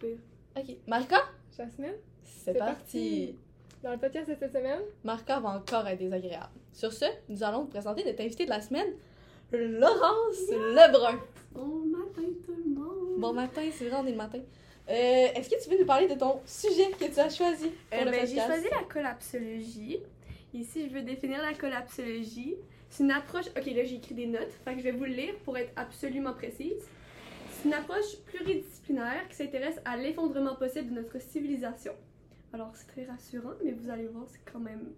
[0.00, 0.16] pire.
[0.56, 0.76] Ok.
[0.86, 1.18] Marca,
[1.56, 2.74] Jasmine, c'est parti.
[2.74, 3.34] parti.
[3.82, 6.48] dans le podcast de cette semaine, Marca va encore être désagréable.
[6.72, 8.88] Sur ce, nous allons te présenter notre invité de la semaine,
[9.52, 11.18] Laurence Lebrun.
[11.52, 13.18] Bon matin tout le monde!
[13.20, 14.38] Bon matin, c'est vrai, on est le matin.
[14.88, 14.92] Euh,
[15.34, 18.04] Est-ce que tu veux nous parler de ton sujet que tu as choisi pour Euh,
[18.04, 20.00] le ben, j'ai choisi la collapsologie.
[20.54, 22.56] Ici, je veux définir la collapsologie.
[22.88, 23.46] C'est une approche.
[23.56, 24.50] Ok, là, j'ai écrit des notes.
[24.64, 26.82] Fait que je vais vous le lire pour être absolument précise.
[27.60, 31.92] C'est une approche pluridisciplinaire qui s'intéresse à l'effondrement possible de notre civilisation.
[32.54, 34.92] Alors, c'est très rassurant, mais vous allez voir, c'est quand même.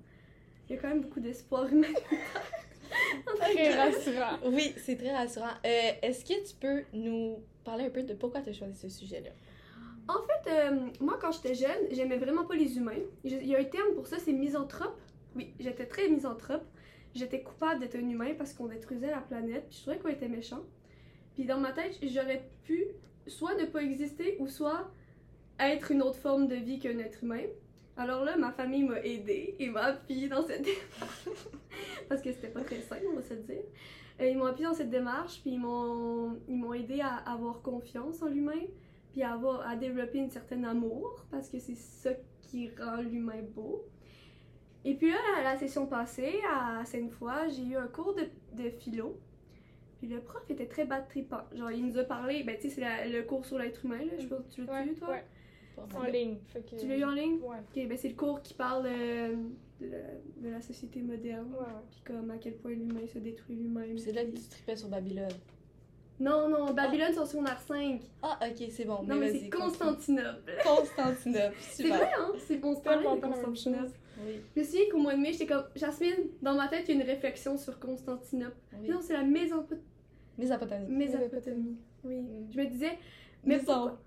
[0.68, 1.88] Il y a quand même beaucoup d'espoir humain.
[3.40, 4.38] très rassurant.
[4.46, 5.50] Oui, c'est très rassurant.
[5.66, 8.88] Euh, Est-ce que tu peux nous parler un peu de pourquoi tu as choisi ce
[8.88, 9.30] sujet-là?
[10.06, 13.00] En fait, euh, moi, quand j'étais jeune, j'aimais vraiment pas les humains.
[13.24, 15.00] Il y a un terme pour ça, c'est misanthrope.
[15.34, 16.64] Oui, j'étais très misanthrope.
[17.12, 19.66] J'étais coupable d'être un humain parce qu'on détruisait la planète.
[19.68, 20.60] Puis je trouvais qu'on était méchant.
[21.34, 22.86] Puis dans ma tête, j'aurais pu
[23.26, 24.90] soit ne pas exister ou soit
[25.58, 27.44] être une autre forme de vie qu'un être humain.
[27.96, 31.28] Alors là, ma famille m'a aidée et m'a appuyée dans cette démarche.
[32.08, 33.62] parce que c'était pas très simple, on va se dire.
[34.20, 37.60] Euh, ils m'ont appuyée dans cette démarche, puis ils m'ont ils m'ont aidé à avoir
[37.62, 38.60] confiance en l'humain
[39.12, 43.42] puis à, avoir, à développer une certaine amour, parce que c'est ça qui rend l'humain
[43.54, 43.84] beau.
[44.84, 49.16] Et puis là, la session passée, à Sainte-Foy, j'ai eu un cours de, de philo.
[50.02, 51.42] Puis le prof était très bad tripant.
[51.54, 54.12] Genre, il nous a parlé, ben tu sais, c'est le cours sur l'être humain, là.
[54.18, 55.10] Je pas, tu l'as Ouais, eu, toi?
[55.10, 55.24] ouais,
[55.94, 56.38] en ligne.
[56.48, 56.74] Fait que...
[56.74, 57.38] Tu l'as eu en ligne?
[57.40, 57.58] Ouais.
[57.58, 59.36] Ok, ben c'est le cours qui parle euh,
[59.80, 59.98] de, la,
[60.38, 61.52] de la société moderne.
[61.56, 61.66] Ouais.
[61.88, 63.96] Puis comme à quel point l'humain se détruit lui-même.
[63.96, 65.28] C'est là que tu tripais sur Babylone.
[66.18, 68.00] Non, non, Babylone, c'est en secondaire 5.
[68.22, 69.04] Ah, ok, c'est bon.
[69.04, 69.50] Non, mais vas-y, c'est.
[69.50, 70.52] Constantinople.
[70.64, 72.32] Constantinople, C'est vrai, hein?
[72.46, 73.92] C'est bon, c'est Tellement Constantinople.
[74.24, 76.96] Oui, Je me souviens qu'au mois de mai, j'étais comme Jasmine, dans ma tête, il
[76.96, 78.54] y a une réflexion sur Constantinople.
[78.80, 78.88] oui.
[78.88, 79.78] Non, c'est la Mésopo-
[80.38, 80.88] Mésopotamie.
[80.94, 81.76] Mésopotamie.
[82.04, 82.20] Oui.
[82.20, 82.46] Mm.
[82.50, 82.98] Je me disais,
[83.44, 84.00] mais pourquoi?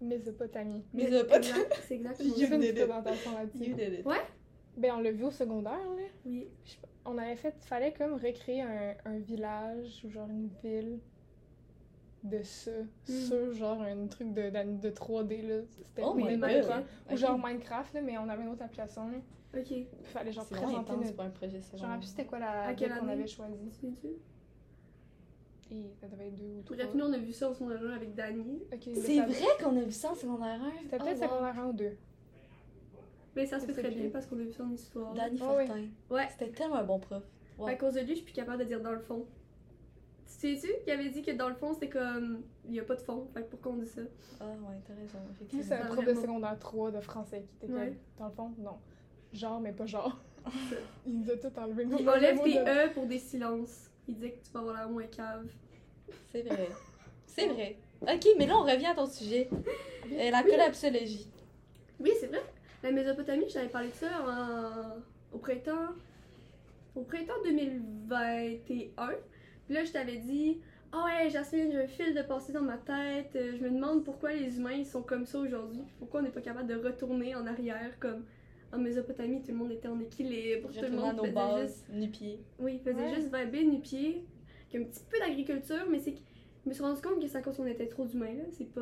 [0.00, 0.82] Mésopotamie.
[0.94, 1.46] Mésopotamie.
[1.46, 3.74] Exact, C'est exactement J'ai You fait une présentation You là-dessus.
[3.74, 4.06] did it.
[4.76, 6.02] Ben, on l'a vu au secondaire, là.
[6.26, 6.48] Oui.
[7.04, 10.98] On avait fait, fallait comme recréer un, un village ou genre une ville
[12.22, 12.70] de ça,
[13.04, 15.60] sur genre un truc de, de, de 3D là.
[15.68, 16.86] C'était Oh Minecraft.
[17.12, 19.08] Ou genre Minecraft là, mais on avait une autre application.
[19.08, 19.18] Là.
[19.54, 19.64] Ok.
[19.66, 21.14] Puis fallait genre présenter intense notre.
[21.16, 21.86] pour un projet Je me secondaire.
[21.88, 23.12] rappelle plus c'était quoi la À quelle qu'on année?
[23.12, 23.70] avait choisi.
[25.70, 26.76] Et ça devait être deux ou trois.
[26.76, 28.62] Bref, nous, on a vu ça en secondaire 1 avec Dani.
[28.82, 30.70] C'est ça- vrai qu'on a vu ça en secondaire 1.
[30.82, 31.28] C'était peut-être Oh, wow.
[31.30, 31.96] secondaire 1 ou 2.
[33.36, 35.12] Mais ça se fait très bien parce qu'on a vu ça en histoire.
[35.14, 35.66] Danny Ah oui.
[35.66, 35.82] Fortin.
[36.10, 36.28] Ouais.
[36.30, 37.22] C'était tellement un bon prof.
[37.58, 37.66] Wow.
[37.68, 39.26] À cause de lui, je suis plus capable de dire dans le fond.
[40.40, 42.42] Tu sais-tu qu'il avait dit que dans le fond, c'était comme.
[42.64, 43.26] Il n'y a pas de fond.
[43.34, 44.02] Fait que pourquoi on dit ça?
[44.40, 45.18] Ah ouais, t'as raison,
[45.62, 47.86] c'est un prof de secondaire 3 de français qui était Ouais.
[47.88, 48.76] comme, dans le fond, non.
[49.32, 50.16] Genre, mais pas genre.
[51.06, 51.86] Il nous a tout enlevé.
[51.98, 53.90] Il enlève tes E pour des silences.
[54.08, 55.46] Il disait que tu vas avoir l'air moins cave.
[56.30, 56.68] C'est vrai.
[57.26, 57.76] C'est vrai.
[58.02, 59.48] Ok, mais là, on revient à ton sujet.
[60.12, 61.26] Euh, la collapsologie.
[61.98, 62.42] Oui, c'est vrai.
[62.82, 65.88] La Mésopotamie, je t'avais parlé de ça en- au printemps.
[66.94, 69.08] Au printemps 2021.
[69.66, 70.60] Puis là, je t'avais dit
[70.92, 73.34] Ah ouais, Jasmine, j'ai un fil de passé dans ma tête.
[73.36, 75.82] Euh, Je me demande pourquoi les humains ils sont comme ça aujourd'hui.
[75.98, 78.24] Pourquoi on n'est pas capable de retourner en arrière comme
[78.74, 80.70] en Mésopotamie, tout le monde était en équilibre.
[80.72, 81.88] Tout le monde nos faisait bases, juste.
[81.92, 82.40] nu-pieds.
[82.58, 83.14] Oui, il faisait Ouais.
[83.14, 84.24] juste vibrer nu-pied.
[84.68, 86.20] Qu'il y a un petit peu d'agriculture, mais c'est que.
[86.64, 88.44] Je me suis rendu compte que c'est à cause qu'on était trop d'humains, là.
[88.50, 88.80] C'est pas.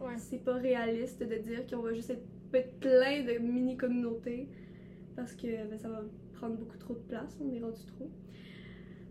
[0.00, 0.16] Ouais.
[0.18, 4.48] C'est pas réaliste de dire qu'on va juste être plein de mini-communautés
[5.14, 6.02] parce que ben, ça va
[6.34, 8.10] prendre beaucoup trop de place, on est rendu trop.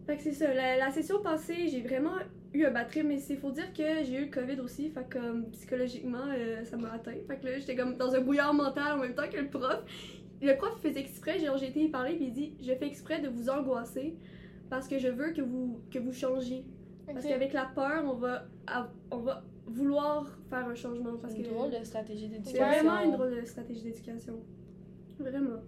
[0.05, 2.15] Fait que c'est ça, la, la session passée, j'ai vraiment
[2.53, 5.17] eu un batterie, mais il faut dire que j'ai eu le COVID aussi, fait que
[5.19, 7.13] comme, psychologiquement, euh, ça m'a atteint.
[7.27, 9.83] Fait que là, j'étais comme dans un brouillard mental en même temps que le prof.
[10.41, 12.87] Le prof il faisait exprès, genre j'ai été y parler, puis il dit Je fais
[12.87, 14.15] exprès de vous angoisser
[14.69, 16.63] parce que je veux que vous, que vous changiez.
[17.11, 18.45] Parce qu'avec la peur, on va,
[19.11, 21.17] on va vouloir faire un changement.
[21.17, 22.65] Parce C'est une que drôle de stratégie c'est d'éducation.
[22.65, 24.39] vraiment une drôle de stratégie d'éducation.
[25.19, 25.61] Vraiment.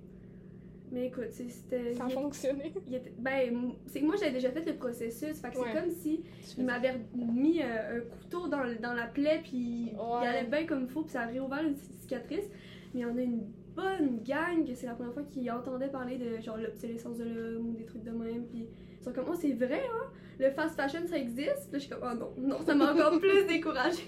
[0.92, 1.94] Mais écoute, c'était.
[1.94, 2.74] Ça a fonctionné.
[2.92, 5.40] était- ben, c'est que moi j'avais déjà fait le processus.
[5.40, 5.68] Fait que Ouais.
[5.74, 6.24] c'est comme si
[6.58, 10.20] il m'avait mis euh, un couteau dans, dans la plaie, puis Ouais.
[10.24, 12.50] il allait bien comme il faut, puis ça a réouvert une petite cicatrice.
[12.96, 13.44] Mais en a une
[13.76, 17.70] bonne gang que c'est la première fois qu'ils entendaient parler de genre l'obsolescence de l'homme
[17.70, 18.46] ou des trucs de même.
[18.48, 18.68] Puis
[19.00, 20.08] ils sont comme, oh, c'est vrai, hein?
[20.40, 21.70] Le fast fashion ça existe?
[21.70, 24.02] Puis là, je suis comme, oh non, non, ça m'a encore plus découragée.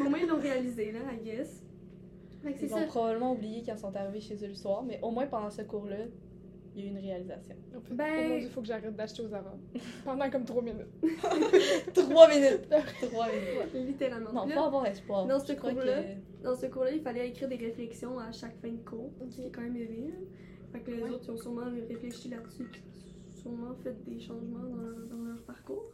[0.00, 1.62] Au moins, ils l'ont réalisé, là, I guess.
[2.44, 2.76] Ils ça.
[2.76, 5.50] ont probablement oublié quand ils sont arrivés chez eux le soir, mais au moins pendant
[5.50, 5.96] ce cours-là,
[6.74, 7.56] il y a eu une réalisation.
[7.90, 9.54] Ben- Oh mon dieu, faut que j'arrête d'acheter aux Zara.
[10.04, 10.86] Pendant comme 3 minutes.
[11.94, 12.68] Trois minutes!
[13.10, 13.74] Trois minutes.
[13.88, 14.32] Littéralement.
[14.32, 15.26] Non, là, avoir espoir.
[15.26, 18.68] dans ce cours-là, que- dans ce cours-là, il fallait écrire des réflexions à chaque fin
[18.68, 20.14] de cours, ce qui est quand même élevé.
[20.72, 21.10] Fait que les Ouais.
[21.10, 22.70] autres, ils ont sûrement réfléchi là-dessus,
[23.42, 25.90] sûrement fait des changements dans leur, dans leur parcours.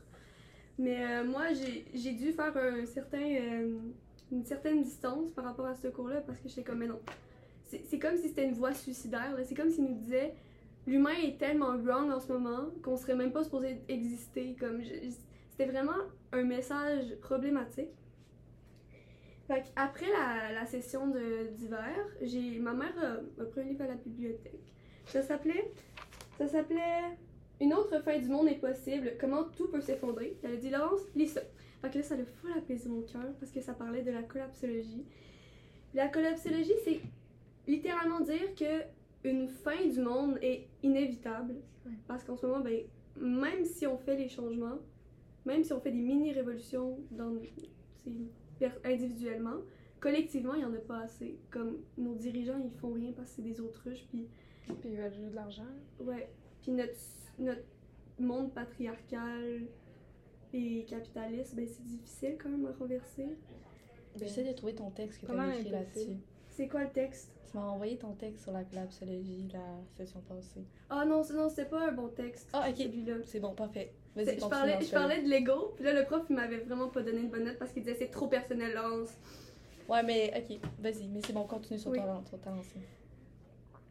[0.78, 3.78] Mais euh, moi, j'ai j'ai dû faire un certain, euh,
[4.32, 7.00] une certaine distance par rapport à ce cours-là parce que j'étais comme, mais non.
[7.64, 9.36] C'est comme si c'était une voie suicidaire.
[9.44, 10.34] C'est comme s'il nous disait,
[10.86, 14.56] l'humain est tellement wrong en ce moment qu'on serait même pas supposé exister.
[14.58, 14.82] Comme,
[15.50, 15.96] c'était vraiment
[16.32, 17.90] un message problématique.
[19.76, 21.96] Après la, la session d'hiver,
[22.60, 24.72] ma mère a, a pris un livre à la bibliothèque.
[25.06, 25.72] Ça s'appelait
[26.38, 27.16] ça s'appelait
[27.60, 30.36] Une autre fin du monde est possible, comment tout peut s'effondrer.
[30.42, 31.40] Elle a dit Laurence, lis ça.
[31.94, 35.04] Là, ça a full apaisé mon cœur parce que ça parlait de la collapsologie.
[35.94, 37.00] La collapsologie, c'est
[37.66, 38.82] littéralement dire que
[39.24, 41.54] une fin du monde est inévitable.
[41.84, 41.92] Ouais.
[42.06, 42.82] Parce qu'en ce moment, ben,
[43.16, 44.78] même si on fait les changements,
[45.44, 46.98] même si on fait des mini-révolutions
[48.84, 49.56] individuellement,
[50.00, 51.38] collectivement, il n'y en a pas assez.
[51.50, 54.28] Comme nos dirigeants, ils font rien parce que c'est des autruches, puis
[54.66, 55.66] Puis ils veulent juste de l'argent.
[56.00, 56.28] Ouais.
[56.62, 56.94] Puis notre,
[57.38, 57.62] notre
[58.18, 59.62] monde patriarcal
[60.56, 63.26] et capitaliste, ben c'est difficile quand même à renverser.
[64.18, 66.16] J'essaie de trouver ton texte que tu as écrit là-dessus.
[66.50, 67.32] C'est quoi le texte?
[67.50, 69.60] Tu m'as envoyé ton texte sur la collapsologie la
[69.96, 70.64] session passée.
[70.90, 72.48] Ah non, c'est- non, c'était pas un bon texte.
[72.52, 72.76] Ah, ok.
[72.76, 73.14] Celui-là.
[73.24, 73.92] C'est bon, parfait.
[74.16, 77.20] Vas-y, Je parlais, je de l'ego, puis là le prof il m'avait vraiment pas donné
[77.20, 79.10] une bonne note parce qu'il disait c'est trop personnel, Laurence.
[79.88, 81.98] Ouais, mais ok, vas-y, mais c'est bon, continue sur Oui.
[81.98, 82.80] ton, sur ta lancée.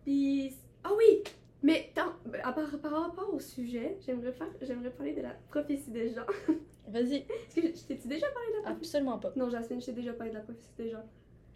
[0.04, 0.54] Puis.
[0.84, 1.24] Ah oui!
[1.66, 2.14] Mais tant,
[2.44, 6.28] à part, par rapport au sujet, j'aimerais faire, j'aimerais parler de la prophétie des gens.
[6.88, 8.86] Vas-y, Est-ce que je, je t'ai-tu déjà parlé de la prophétie?
[8.86, 9.34] absolument pas.
[9.36, 11.04] Non, Jasmine, je t'ai déjà parlé de la prophétie des gens.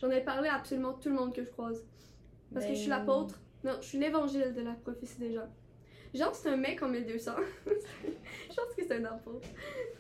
[0.02, 1.86] J'en ai parlé à absolument tout le monde que je croise.
[2.52, 3.40] Parce que je suis Ben, l'apôtre.
[3.64, 5.48] Non, je suis l'évangile de la prophétie des gens.
[6.16, 7.32] Genre, c'est un mec en 1200.
[7.68, 9.48] je pense que c'est un apôtre.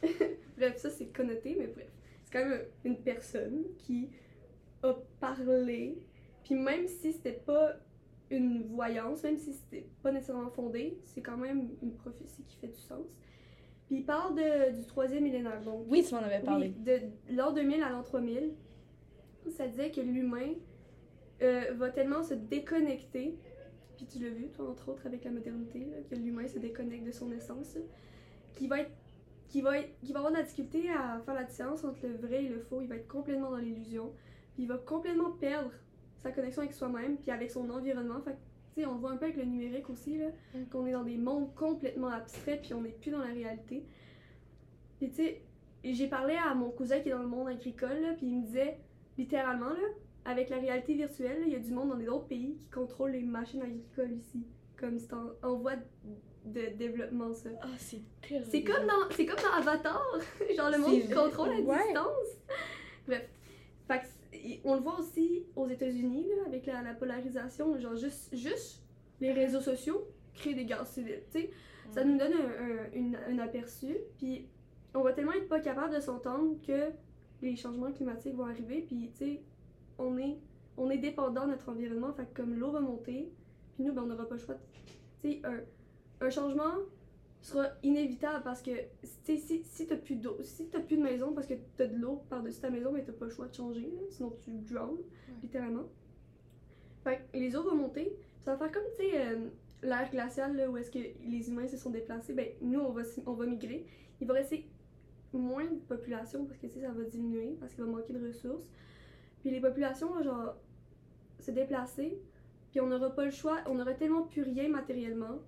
[0.57, 1.91] bref, ça c'est connoté, mais bref.
[2.23, 4.09] C'est quand même une personne qui
[4.81, 5.99] a parlé.
[6.43, 7.75] Puis même si c'était pas
[8.31, 12.67] une voyance, même si c'était pas nécessairement fondé, c'est quand même une prophétie qui fait
[12.67, 13.17] du sens.
[13.87, 15.61] Puis il parle de, du troisième millénaire.
[15.63, 16.73] Donc, Oui, tu m'en avais parlé.
[16.77, 18.53] oui, de l'an 2000 à l'an 3000,
[19.49, 20.53] ça disait que l'humain
[21.41, 23.39] euh, va tellement se déconnecter,
[23.97, 27.05] puis tu l'as vu, toi, entre autres, avec la modernité, là, que l'humain se déconnecte
[27.05, 27.81] de son essence, là,
[28.53, 28.91] qu'il va être
[29.47, 32.15] qui va, être, qui va avoir de la difficulté à faire la différence entre le
[32.17, 32.81] vrai et le faux.
[32.81, 34.13] Il va être complètement dans l'illusion.
[34.53, 35.71] Puis il va complètement perdre
[36.21, 38.19] sa connexion avec soi-même, puis avec son environnement.
[38.21, 38.37] Fait que,
[38.75, 40.65] tu sais, on le voit un peu avec le numérique aussi, là, Mm.
[40.71, 43.85] qu'on est dans des mondes complètement abstraits, puis on n'est plus dans la réalité.
[44.99, 45.41] Puis tu sais,
[45.83, 48.45] j'ai parlé à mon cousin qui est dans le monde agricole, là, puis il me
[48.45, 48.77] disait,
[49.17, 49.87] littéralement, là,
[50.25, 53.11] avec la réalité virtuelle, il y a du monde dans des autres pays qui contrôlent
[53.11, 54.43] les machines agricoles ici.
[54.77, 55.73] Comme c'est en, en voie
[56.45, 57.49] de développement, ça.
[57.61, 58.45] Ah, c'est terrible.
[58.49, 60.01] C'est comme dans, c'est comme dans Avatar,
[60.55, 61.83] genre le monde qui contrôle à Ouais.
[61.85, 62.37] distance.
[63.07, 63.29] Bref,
[64.63, 68.83] on le voit aussi aux États-Unis là, avec la, la polarisation, genre juste, juste
[69.19, 71.49] les réseaux sociaux créent des guerres civiles, sais.
[71.91, 74.47] Ça nous donne un, un- aperçu, puis
[74.93, 76.91] on va tellement être pas capable de s'entendre que
[77.41, 79.41] les changements climatiques vont arriver, puis tu sais,
[79.97, 80.37] on est,
[80.77, 83.31] on est dépendant de notre environnement, fait que comme l'eau va monter,
[83.73, 84.55] puis nous, ben, on n'aura pas le choix.
[84.55, 84.59] de-
[85.21, 86.73] Tu sais, un, un changement
[87.41, 88.71] sera inévitable parce que
[89.03, 92.23] si, si t'as plus d'eau, si t'as plus de maison parce que t'as de l'eau
[92.29, 94.99] par-dessus ta maison, mais t'as pas le choix de changer, là, sinon tu drowns,
[95.41, 95.87] littéralement.
[97.03, 99.49] Fait que les eaux vont monter, ça va faire comme, tu sais, euh,
[99.83, 103.03] l'ère glaciale, là, où est-ce que les humains se sont déplacés, ben nous, on va,
[103.25, 103.85] on va migrer.
[104.19, 104.69] Il va rester
[105.31, 108.27] moins de population parce que, tu sais, ça va diminuer parce qu'il va manquer de
[108.27, 108.67] ressources.
[109.41, 110.55] Puis les populations vont, genre,
[111.39, 112.19] se déplacer,
[112.71, 115.39] puis on n'aura pas le choix, on n'aura tellement plus rien matériellement,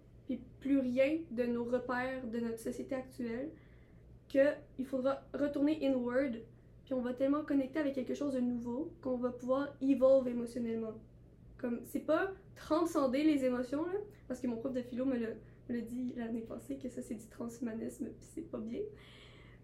[0.60, 3.50] plus rien de nos repères de notre société actuelle,
[4.30, 6.40] que il faudra retourner inward,
[6.86, 10.94] puis on va tellement connecter avec quelque chose de nouveau qu'on va pouvoir evolve émotionnellement.
[11.58, 15.30] Comme, c'est pas transcender les émotions, là, parce que mon prof de philo me l'a
[15.70, 18.82] me l'a dit l'année passée que ça c'est du transhumanisme, puis c'est pas bien.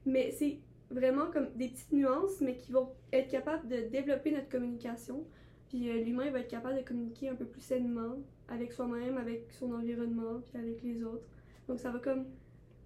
[0.06, 0.60] Mais c'est
[0.90, 5.26] vraiment comme des petites nuances, mais qui vont être capables de développer notre communication.
[5.70, 8.16] Puis euh, l'humain va être capable de communiquer un peu plus sainement
[8.50, 11.28] avec soi-même, avec son environnement, puis avec les autres.
[11.68, 12.26] Donc ça va comme.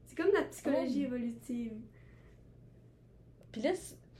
[0.05, 1.13] C'est comme la psychologie Oh.
[1.13, 1.73] évolutive.
[3.51, 3.71] Puis là,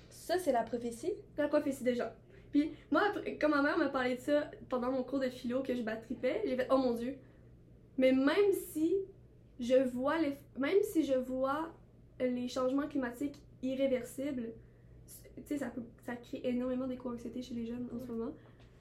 [0.10, 1.14] ça, c'est la prophétie?
[1.38, 2.12] La prophétie des gens.
[2.52, 5.62] Puis moi, après, quand ma mère m'a parlé de ça pendant mon cours de philo
[5.64, 7.16] que je battripais, j'ai fait oh mon dieu.
[7.98, 8.94] Mais même si
[9.60, 11.72] je vois les, même si je vois
[12.20, 14.54] les changements climatiques irréversibles,
[15.36, 18.32] tu sais, ça, peut- ça crée énormément d'éco-anxiété chez les jeunes en ce moment.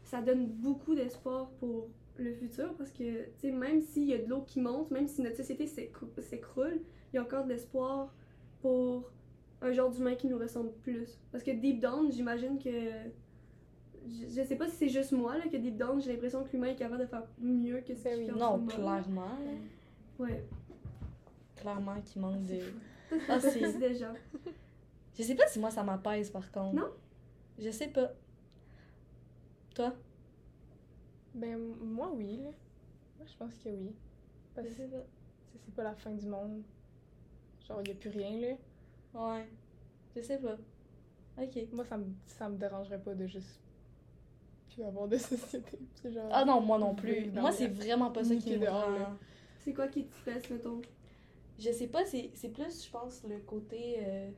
[0.02, 1.88] Ça donne beaucoup d'espoir pour
[2.18, 5.06] le futur parce que, tu sais, même s'il y a de l'eau qui monte, même
[5.08, 6.80] si notre société s'écrou- s'écroule,
[7.12, 8.12] il y a encore de l'espoir
[8.60, 9.10] pour
[9.62, 11.18] un genre d'humain qui nous ressemble plus.
[11.32, 12.70] Parce que deep down, j'imagine que.
[14.08, 16.52] Je, je sais pas si c'est juste moi, là, que deep down, j'ai l'impression que
[16.52, 18.26] l'humain est capable de faire mieux que ce Ben qu'il oui.
[18.38, 19.22] fait en Non, ce clairement.
[19.22, 20.24] là.
[20.24, 20.44] Ouais.
[21.56, 22.58] Clairement qu'il manque de.
[23.28, 24.14] Ah, c'est- gens.
[25.14, 26.74] Je sais pas si moi ça m'apaise par contre.
[26.74, 26.88] Non?
[27.58, 28.10] Je sais pas.
[29.74, 29.94] Toi?
[31.34, 32.50] Ben, moi, oui, là.
[33.18, 33.94] Moi, je pense que oui.
[34.54, 35.04] Parce que sais pas.
[35.64, 36.62] c'est pas la fin du monde.
[37.66, 38.56] Genre, y a plus rien, là.
[39.14, 39.48] Ouais.
[40.16, 40.56] Je sais pas.
[41.38, 41.58] Ok.
[41.72, 43.60] Moi, ça me, ça me dérangerait pas de juste
[44.70, 45.78] plus avoir de société.
[46.04, 46.28] Genre...
[46.32, 47.30] Ah non, moi non plus.
[47.32, 49.16] Moi, c'est vraiment pas ça qui me dehors, rend...
[49.60, 50.80] C'est quoi qui te stresse, mettons?
[51.58, 53.98] Je sais pas, c'est c'est plus, je pense, le côté...
[54.00, 54.30] euh,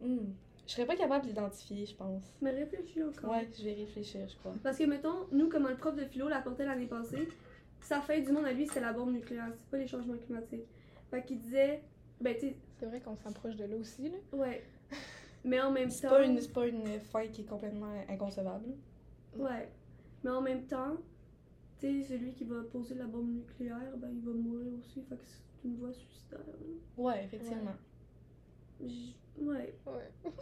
[0.00, 0.32] hmm,
[0.72, 2.22] Je serais pas capable d'identifier, je pense.
[2.40, 3.30] Mais réfléchis encore.
[3.30, 4.54] Ouais, je vais réfléchir, je crois.
[4.62, 7.28] Parce que, mettons, nous, comment le prof de philo l'apportait l'année passée,
[7.82, 10.64] sa fin du monde à lui, c'est la bombe nucléaire, c'est pas les changements climatiques.
[11.10, 11.82] Fait qu'il disait,
[12.22, 14.16] ben, tu C'est vrai qu'on s'approche de là aussi, là.
[14.32, 14.64] ouais.
[15.44, 16.14] Mais en même C'est temps.
[16.14, 18.72] pas, une, c'est pas une fin qui est complètement inconcevable.
[19.36, 19.68] Ouais.
[20.24, 20.96] Mais en même temps,
[21.80, 25.02] tu sais, celui qui va poser la bombe nucléaire, ben, il va mourir aussi.
[25.02, 26.40] Fait que c'est une voie suicidaire.
[26.46, 26.54] là.
[26.96, 27.74] Ouais, effectivement.
[29.38, 29.74] Ouais.
[29.86, 29.92] Ouais.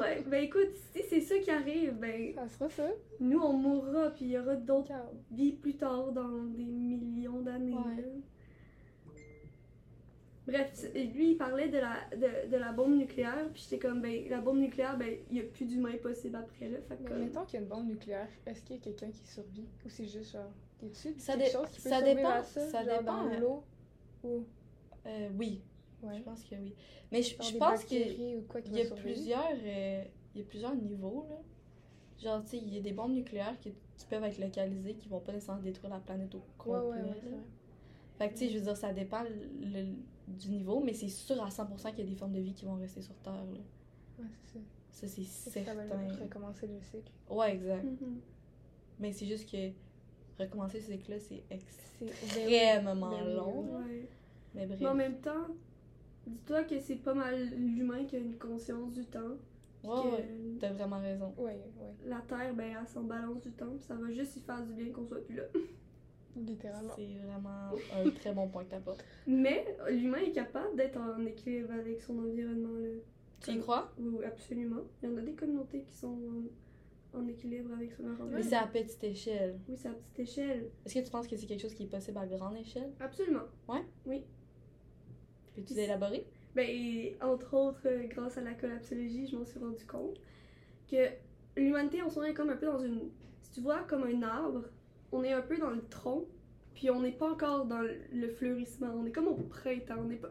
[0.01, 0.25] Ouais.
[0.29, 2.89] Ben, écoute, si c'est ça qui arrive, ben, Ça sera ça.
[3.21, 4.93] nous, on mourra, puis il y aura d'autres
[5.31, 7.75] vies plus tard dans des millions d'années.
[7.75, 8.05] Ouais.
[10.47, 14.29] Bref, lui, il parlait de la, de, de la bombe nucléaire, puis j'étais comme, ben,
[14.29, 16.79] la bombe nucléaire, ben, il n'y a plus d'humains possible après, là.
[16.89, 18.83] Fait que, Mais comme- mettons qu'il y a une bombe nucléaire, est-ce qu'il y a
[18.83, 19.69] quelqu'un qui survit?
[19.85, 20.51] Ou c'est juste genre.
[20.83, 22.61] Y a-tu Ça quelque dé- chose qui peut ça survivre dépend- à ça?
[22.69, 23.65] ça genre dépend, dans l'eau?
[24.25, 24.45] Ou?
[25.07, 25.63] Euh, oui,
[26.03, 26.19] Ouais.
[26.19, 26.75] je pense que oui.
[27.13, 27.99] Mais je, pense qu'il
[28.73, 29.53] y a plusieurs...
[29.65, 30.05] euh,
[30.35, 31.37] il y a plusieurs niveaux, là.
[32.23, 35.09] Genre, tu sais, il y a des bombes nucléaires qui, qui peuvent être localisées, qui
[35.09, 36.81] vont pas nécessairement détruire la planète au complet.
[36.81, 37.39] ouais, ouais, là.
[38.19, 39.95] Fait que, tu sais, je veux dire, ça dépend le- le-
[40.29, 42.67] du niveau, mais c'est sûr à 100% qu'il y a des formes de vie qui
[42.67, 43.59] vont rester sur Terre, là.
[44.19, 44.65] Ouais, c'est ça.
[44.93, 46.23] Ça, c'est que Ça va certain.
[46.25, 47.11] recommencer le cycle.
[47.31, 47.85] Ouais, exact.
[47.85, 48.21] Mhm.
[48.99, 49.71] Mais c'est juste que
[50.39, 53.63] recommencer ce cycle-là, c'est extrêmement Ben long.
[53.63, 54.09] ben Ouais.
[54.55, 54.79] Mais bref.
[54.81, 55.47] Mais en même temps,
[56.31, 59.37] dis-toi que c'est pas mal l'humain qui a une conscience du temps.
[59.83, 60.29] Ouais, ouais,
[60.61, 61.33] t'as vraiment raison.
[61.39, 61.95] Ouais, ouais.
[62.05, 64.75] La Terre, ben, elle s'en balance du temps, puis ça va juste y faire du
[64.75, 65.45] bien qu'on soit plus là.
[66.37, 66.93] Littéralement.
[66.95, 69.05] C'est vraiment un très bon point que t'apportes.
[69.27, 72.79] Mais l'humain est capable d'être en équilibre avec son environnement.
[72.79, 72.89] Là.
[73.41, 73.91] Tu y crois?
[73.99, 74.83] Oui, oui, absolument.
[75.03, 76.19] Il y en a des communautés qui sont
[77.15, 78.37] en, en équilibre avec son environnement.
[78.37, 79.59] Mais c'est à petite échelle.
[79.69, 80.71] Oui, c'est à petite échelle.
[80.85, 82.93] Est-ce que tu penses que c'est quelque chose qui est possible à grande échelle?
[83.01, 83.45] Absolument.
[85.55, 86.25] Peux-tu élaborer?
[86.55, 90.17] Ben, et entre autres, euh, grâce à la collapsologie, je m'en suis rendu compte
[90.91, 90.97] que
[91.57, 93.11] l'humanité, on est comme un peu dans une.
[93.43, 94.65] Si tu vois, comme un arbre,
[95.13, 96.25] on est un peu dans le tronc,
[96.75, 98.89] puis on n'est pas encore dans le- le fleurissement.
[98.97, 99.97] On est comme au printemps.
[99.99, 100.31] On n'est pas.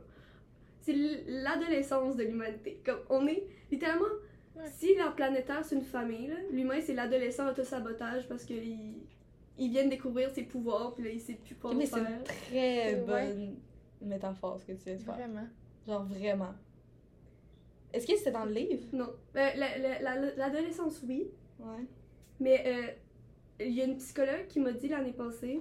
[0.81, 0.95] C'est
[1.27, 2.81] l'adolescence de l'humanité.
[2.85, 4.05] Comme on est littéralement.
[4.55, 4.63] Ouais.
[4.75, 8.95] Si la planète Terre c'est une famille, l'humain c'est l'adolescent autosabotage parce qu'il
[9.57, 12.09] il vient de découvrir ses pouvoirs, puis là il sait plus quoi Mais c'est faire.
[12.09, 13.55] une très bonne
[14.01, 15.15] métaphore ce que tu viens de faire.
[15.15, 15.47] Vraiment.
[15.87, 16.53] Genre vraiment.
[17.93, 18.83] Est-ce que c'était dans le livre?
[18.93, 19.09] Non.
[19.35, 21.27] Euh, la- la- la- L'adolescence, oui.
[21.59, 21.85] Ouais.
[22.39, 25.59] Mais euh, il y a une psychologue qui m'a dit l'année passée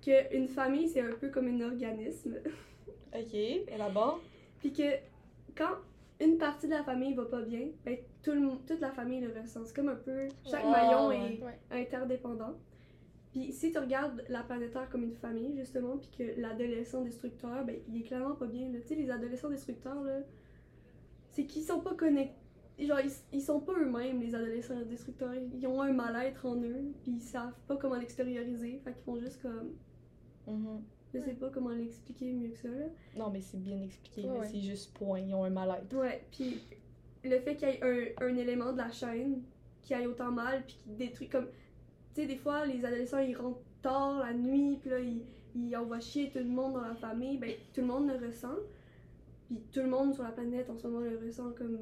[0.00, 2.36] qu'une famille, c'est un peu comme un organisme.
[3.14, 4.20] Ok, élabore.
[4.60, 4.82] Puis que
[5.56, 5.76] quand
[6.20, 9.20] une partie de la famille va pas bien, ben, tout le, monde- toute la famille
[9.20, 9.64] le ressent.
[9.64, 10.28] C'est comme un peu.
[10.44, 11.40] Chaque maillon ouais.
[11.70, 12.52] est interdépendant.
[13.30, 17.64] Puis si tu regardes la planète Terre comme une famille, justement, puis que l'adolescent destructeur,
[17.64, 18.70] ben, il est clairement pas bien.
[18.72, 20.20] Tu sais, les adolescents destructeurs, là,
[21.30, 22.34] c'est qu'ils sont pas connectés.
[22.78, 25.34] Genre, ils, ils sont pas eux-mêmes, les adolescents destructeurs.
[25.34, 28.80] Ils ont un mal-être en eux, puis ils savent pas comment l'extérioriser.
[28.84, 29.74] Fait qu'ils font juste comme.
[30.46, 30.82] Mhm.
[31.12, 32.86] Je sais pas comment l'expliquer mieux que ça, là.
[33.16, 34.28] Non, mais c'est bien expliqué.
[34.28, 34.46] Ouais.
[34.46, 35.20] C'est juste point.
[35.20, 35.94] Ils ont un mal-être.
[35.96, 36.60] Ouais, puis
[37.24, 39.42] le fait qu'il y ait un, un élément de la chaîne
[39.82, 41.48] qui aille autant mal, puis qui détruit comme.
[42.14, 45.22] Tu sais, des fois, les adolescents, ils rentrent tard la nuit, puis là, ils,
[45.54, 47.38] ils envoient chier tout le monde dans la famille.
[47.38, 48.56] Ben, tout le monde le ressent.
[49.46, 51.78] Puis tout le monde sur la planète en ce moment le ressent comme.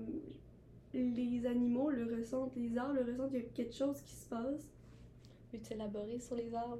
[0.94, 4.26] Les animaux le ressentent, les arbres le ressentent, il y a quelque chose qui se
[4.30, 4.72] passe.
[5.52, 6.78] Peux-tu élaborer sur les arbres?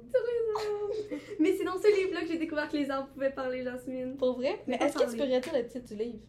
[1.39, 4.17] Mais c'est dans ce livre-là que j'ai découvert que les arbres pouvaient parler, Jasmine.
[4.17, 4.59] Pour vrai?
[4.65, 6.19] Mais est-ce que tu peux redire le titre du livre?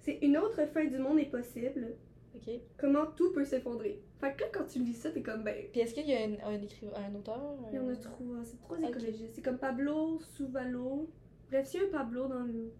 [0.00, 1.94] C'est une autre fin du monde est possible.
[2.34, 2.54] Ok.
[2.78, 4.00] Comment tout peut s'effondrer.
[4.24, 5.54] Fait que quand tu lis ça, t'es comme ben.
[5.70, 7.58] Puis est-ce qu'il y a un, un, écrivain, un auteur?
[7.70, 9.34] Il y en a un- trois, c'est trois écologistes.
[9.34, 11.10] C'est comme Pablo, Souvalo.
[11.50, 12.72] Bref, s'il y a un Pablo dans le.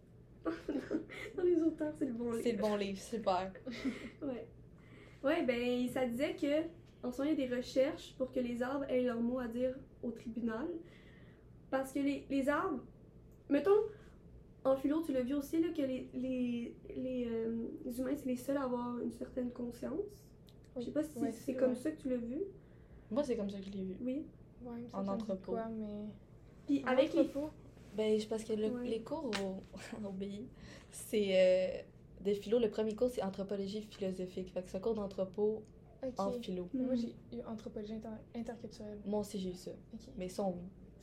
[1.37, 2.43] dans les auteurs, c'est le bon livre.
[2.43, 3.53] C'est le bon livre, super.
[4.23, 4.49] Ouais.
[5.23, 6.63] Ouais, ben, ça disait que,
[7.07, 9.39] en ce moment, il y a des recherches pour que les arbres aient leur mot
[9.39, 10.69] à dire au tribunal.
[11.71, 12.83] Parce que les, les arbres.
[13.51, 13.83] Mettons,
[14.65, 18.27] en philo, tu l'as vu aussi, là, que les, les, les, euh, les humains, c'est
[18.31, 20.25] les seuls à avoir une certaine conscience.
[20.77, 22.43] Je sais pas si Ouais, c'est c'est comme ça que tu l'as vu.
[23.11, 23.97] Moi, c'est comme ça que je l'ai vu.
[24.01, 24.27] Oui.
[24.65, 25.53] Ouais, En ça entrepôt.
[25.53, 26.07] Quoi, mais...
[26.67, 27.21] Puis En avec les.
[27.21, 27.51] entrepôt?
[27.97, 28.89] Ben, je- parce que le- Ouais.
[28.89, 29.63] les cours au,
[30.09, 30.49] au BI,
[30.91, 31.83] c'est euh,
[32.25, 32.59] de philo.
[32.59, 34.51] Le premier cours, c'est anthropologie philosophique.
[34.53, 36.15] Fait que c'est un cours Ok.
[36.19, 36.69] en philo.
[36.75, 38.99] Moi, j'ai eu anthropologie inter- interculturelle.
[39.07, 39.71] Moi aussi, j'ai eu ça.
[40.17, 40.57] Mais ça, on...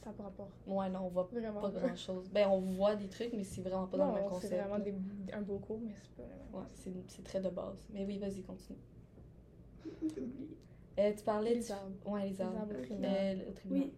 [0.04, 0.50] Ça n'a pas rapport.
[0.66, 1.62] ouais, non, on voit Vraiment.
[1.62, 2.28] pas grand chose.
[2.32, 4.62] Ben, on voit des trucs, mais c'est vraiment pas dans le même Non, c'est concept.
[4.68, 4.96] vraiment des-
[5.32, 7.86] un beau cours, mais c'est pas le même Ouais, c'est c'est très de base.
[7.94, 8.80] Mais oui, vas-y, continue.
[11.00, 11.92] Euh, tu parlais Les du- arbres.
[12.06, 12.58] Ouais, les Les arbres.
[12.60, 13.38] arbres au tribunal.
[13.40, 13.84] Euh, au tribunal.
[13.84, 13.94] Oui.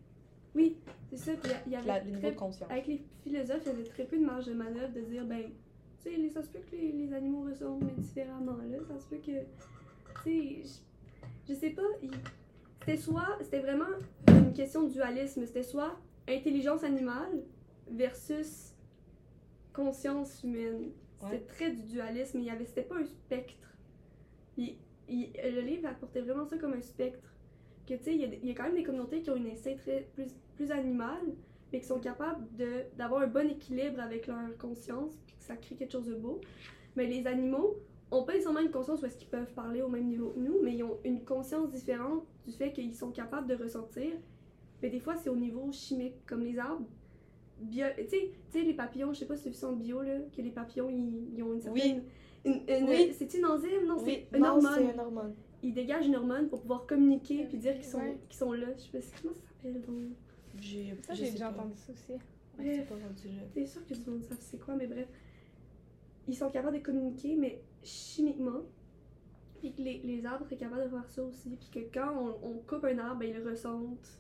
[0.55, 0.77] Oui,
[1.09, 1.31] c'est ça.
[1.33, 2.69] Puis il y avait La- le niveau de conscience.
[2.69, 5.45] avec les philosophes, il y avait très peu de marge de manœuvre de dire, ben,
[6.03, 8.77] tu sais, ça se peut que les, les animaux ressemblent, mais différemment, là.
[8.87, 9.31] Ça se peut que,
[10.23, 10.81] tu sais,
[11.47, 12.11] je, je sais pas, il-
[12.79, 13.85] c'était soit, c'était vraiment
[14.27, 15.45] une question de dualisme.
[15.47, 15.97] C'était soit
[16.29, 17.41] intelligence animale
[17.89, 18.75] versus
[19.73, 20.91] conscience humaine.
[21.19, 21.45] C'était Ouais.
[21.47, 22.39] très du dualisme.
[22.39, 23.53] Il y avait, c'était pas un spectre.
[24.57, 24.75] Il-
[25.09, 27.29] il- le livre apportait vraiment ça comme un spectre.
[27.87, 29.29] Que tu sais, il y, a des- il y a quand même des communautés qui
[29.29, 31.19] ont une instinct très plus, plus animal,
[31.71, 32.45] mais qui sont capables
[32.97, 36.39] d'avoir un bon équilibre avec leur conscience, puis que ça crée quelque chose de beau.
[36.95, 37.75] Mais les animaux
[38.11, 40.61] ont pas nécessairement une conscience où est-ce qu'ils peuvent parler au même niveau que nous,
[40.61, 44.11] mais ils ont une conscience différente du fait qu'ils sont capables de ressentir.
[44.81, 46.85] Mais des fois, c'est au niveau chimique, comme les arbres.
[47.71, 50.89] Tu sais, les papillons, je sais pas si tu en bio, là, que les papillons,
[50.89, 51.81] ils, ils ont une certaine...
[51.97, 52.03] Une-
[52.45, 53.13] Oui.
[53.17, 53.85] C'est une enzyme?
[53.87, 55.35] Non, Oui, c'est une non, hormone c'est une hormone.
[55.61, 58.17] ils dégagent une hormone pour pouvoir communiquer puis dire qu'ils sont, Ouais.
[58.29, 58.67] qu'ils sont là.
[58.75, 60.11] Je sais pas comment ça s'appelle donc?
[60.61, 62.11] J'ai déjà entendu ça aussi.
[62.11, 62.17] Là.
[63.53, 65.07] C'est sûr que du monde savent c'est quoi, mais bref.
[66.27, 68.61] Ils sont capables de communiquer, mais chimiquement.
[69.59, 71.55] Puis que les, les arbres sont capables de faire ça aussi.
[71.57, 72.11] Puis que quand
[72.43, 74.19] on, on coupe un arbre, ben, ils le ressentent.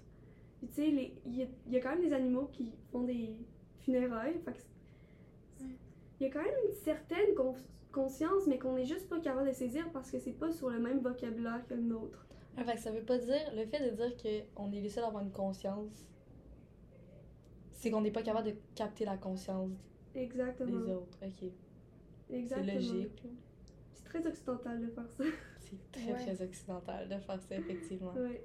[0.59, 0.89] Puis tu sais,
[1.25, 3.35] il y, a- il y a quand même des animaux qui font des
[3.79, 4.39] funérailles.
[4.45, 5.71] Fait que c'est- Ouais.
[6.23, 7.55] Il y a quand même une certaine con-
[7.91, 10.79] conscience, mais qu'on n'est juste pas capable de saisir parce que c'est pas sur le
[10.79, 12.25] même vocabulaire que le nôtre.
[12.55, 15.03] Ah, fait que ça veut pas dire, le fait de dire qu'on est les seuls
[15.03, 16.07] à avoir une conscience,
[17.73, 19.71] c'est qu'on n'est pas capable de capter la conscience
[20.15, 20.79] Exactement.
[20.79, 21.17] des autres.
[21.21, 21.49] Ok.
[22.29, 22.73] C'est Exactement.
[22.73, 23.23] logique.
[23.93, 25.23] C'est très occidental de faire ça.
[25.59, 26.19] C'est très, Ouais.
[26.35, 28.13] très occidental de faire ça, effectivement.
[28.13, 28.43] Ouais,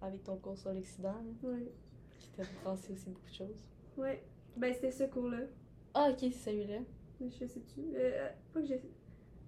[0.00, 1.70] Avec ton cours sur l'Occident, ouais,
[2.18, 3.68] qui t'a aussi beaucoup de choses.
[3.98, 4.22] ouais.
[4.56, 5.40] Ben, c'était ce cours-là.
[5.94, 6.78] Ah, ok, c'est celui-là.
[7.30, 7.80] Je sais-tu.
[7.94, 8.74] Euh, pas que je.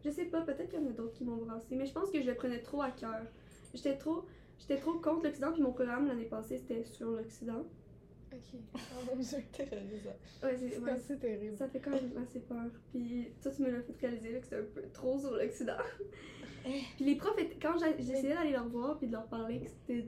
[0.04, 2.10] Je sais pas, peut-être qu'il y en a d'autres qui m'ont brassé, mais je pense
[2.10, 3.22] que je le prenais trop à cœur.
[3.72, 4.24] J'étais trop.
[4.58, 7.64] J'étais trop contre l'Occident, puis mon programme l'année passée c'était sur l'Occident.
[8.32, 8.60] Ok.
[8.74, 9.38] Oh mon dieu.
[9.52, 10.10] Terrorisant.
[10.42, 10.78] Ouais, c'est.
[10.78, 11.56] Ouais, assez terrible.
[11.56, 12.66] ça fait quand même assez peur.
[12.90, 15.76] Puis toi, tu me l'as fait réaliser là, que c'était un peu trop sur l'Occident.
[16.66, 16.80] Eh.
[16.96, 20.06] puis les profs, étaient- quand j'essayais d'aller leur voir puis de leur parler que c'était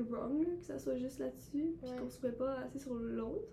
[0.00, 1.96] wrong, que ça soit juste là-dessus, puis Ouais.
[1.98, 3.46] qu'on se pas assez sur l'autre.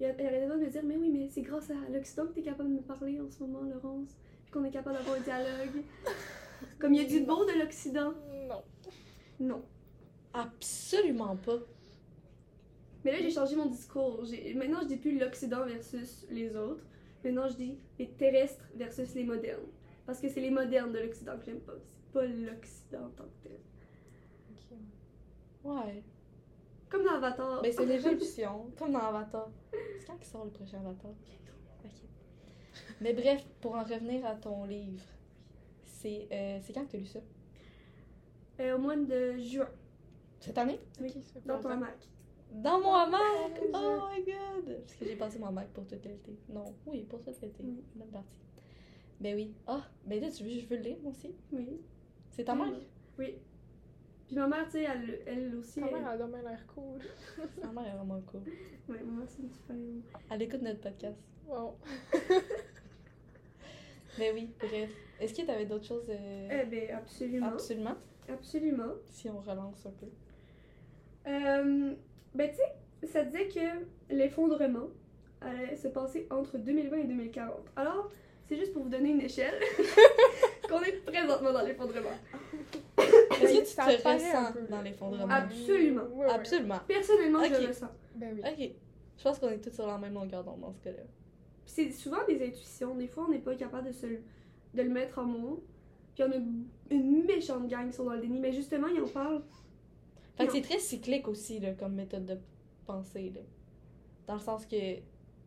[0.00, 2.42] Il arrêtait pas de me dire, mais oui, mais c'est grâce à l'Occident que t'es
[2.42, 4.16] capable de me parler en ce moment, Laurence.
[4.44, 5.82] Puis qu'on est capable d'avoir un dialogue.
[6.78, 8.12] Comme il y a du beau de l'Occident.
[8.48, 8.62] Non.
[9.40, 9.62] Non.
[10.32, 11.58] Absolument pas.
[13.04, 14.24] Mais là, j'ai changé mon discours.
[14.24, 16.84] J'ai- Maintenant, je dis plus l'Occident versus les autres.
[17.24, 19.66] Maintenant, je dis les terrestres versus les modernes.
[20.06, 21.74] Parce que c'est les modernes de l'Occident que j'aime pas.
[21.76, 23.58] C'est pas l'Occident en tant que tel.
[24.52, 24.78] Ok.
[25.64, 26.02] Ouais.
[26.88, 27.60] Comme dans Avatar.
[27.62, 29.48] Mais c'est l'évolution, comme dans Avatar.
[29.98, 31.10] C'est quand qu'il sort le prochain Avatar?
[31.84, 31.90] Ok.
[33.00, 35.04] Mais bref, pour en revenir à ton livre,
[35.84, 37.20] c'est euh, c'est quand que tu as lu ça?
[38.60, 39.68] Euh, au mois de juin,
[40.40, 40.80] Cette année?
[41.00, 41.14] Oui,
[41.46, 42.08] dans ton hamac.
[42.50, 43.60] Dans mon hamac!
[43.74, 44.80] Oh my god!
[44.80, 46.38] Parce que j'ai passé mon hamac pour tout l'été.
[46.48, 47.62] Non, oui, pour tout l'été.
[47.62, 47.84] Oui.
[47.94, 48.40] Bonne partie.
[49.20, 49.52] Ben oui.
[49.66, 51.34] Ah, ben là, tu veux, je veux le lire, moi aussi?
[51.52, 51.80] Oui.
[52.30, 52.72] C'est ta mère?
[53.18, 53.34] Oui.
[54.28, 55.80] Puis ma mère, tu sais, elle, elle aussi.
[55.80, 55.94] Ta Elle...
[55.94, 57.00] mère a dommage l'air cool.
[57.60, 58.40] Ta mère est vraiment cool.
[58.88, 60.02] Ouais, ma mère, c'est une super héros.
[60.30, 61.18] Elle écoute notre podcast.
[61.46, 61.74] Wow.
[64.18, 64.90] Ben oui, bref.
[65.20, 66.08] Est-ce que t'avais d'autres choses?
[66.10, 67.46] euh, Eh ben, absolument.
[67.46, 67.94] Absolument?
[68.28, 68.92] Absolument.
[69.06, 70.06] Si on relance un peu.
[71.30, 71.94] Euh,
[72.34, 74.88] ben, tu sais, ça disait que l'effondrement
[75.40, 77.52] allait se passer entre 2020 et 2040.
[77.76, 78.10] Alors,
[78.48, 79.54] c'est juste pour vous donner une échelle
[80.68, 82.10] qu'on est présentement dans l'effondrement.
[82.98, 85.28] Est-ce que tu Ça te ressens dans l'effondrement?
[85.32, 86.02] Absolument.
[86.12, 86.32] Ouais, ouais.
[86.32, 86.78] Absolument.
[86.86, 87.60] Personnellement, je Ok.
[87.60, 87.88] le ressens.
[88.16, 88.40] Ben oui.
[88.44, 88.70] Ok.
[89.18, 91.02] Je pense qu'on est tous sur la même longueur d'onde dans ce cas-là.
[91.66, 92.94] C'est souvent des intuitions.
[92.96, 94.22] Des fois, on n'est pas capable de, se, le-
[94.74, 95.62] de le mettre en mots.
[96.14, 96.36] Puis on a
[96.90, 98.40] une méchante gang qui sont dans le déni.
[98.40, 99.42] Mais justement, ils en parlent.
[100.36, 102.38] Fait que c'est très cyclique aussi, là, comme méthode de
[102.86, 103.40] pensée, là.
[104.26, 104.76] Dans le sens que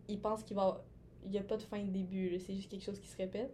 [0.07, 0.83] ils pensent qu'il va
[1.25, 2.39] il y a pas de fin de début.
[2.39, 3.53] C'est juste quelque chose qui se répète.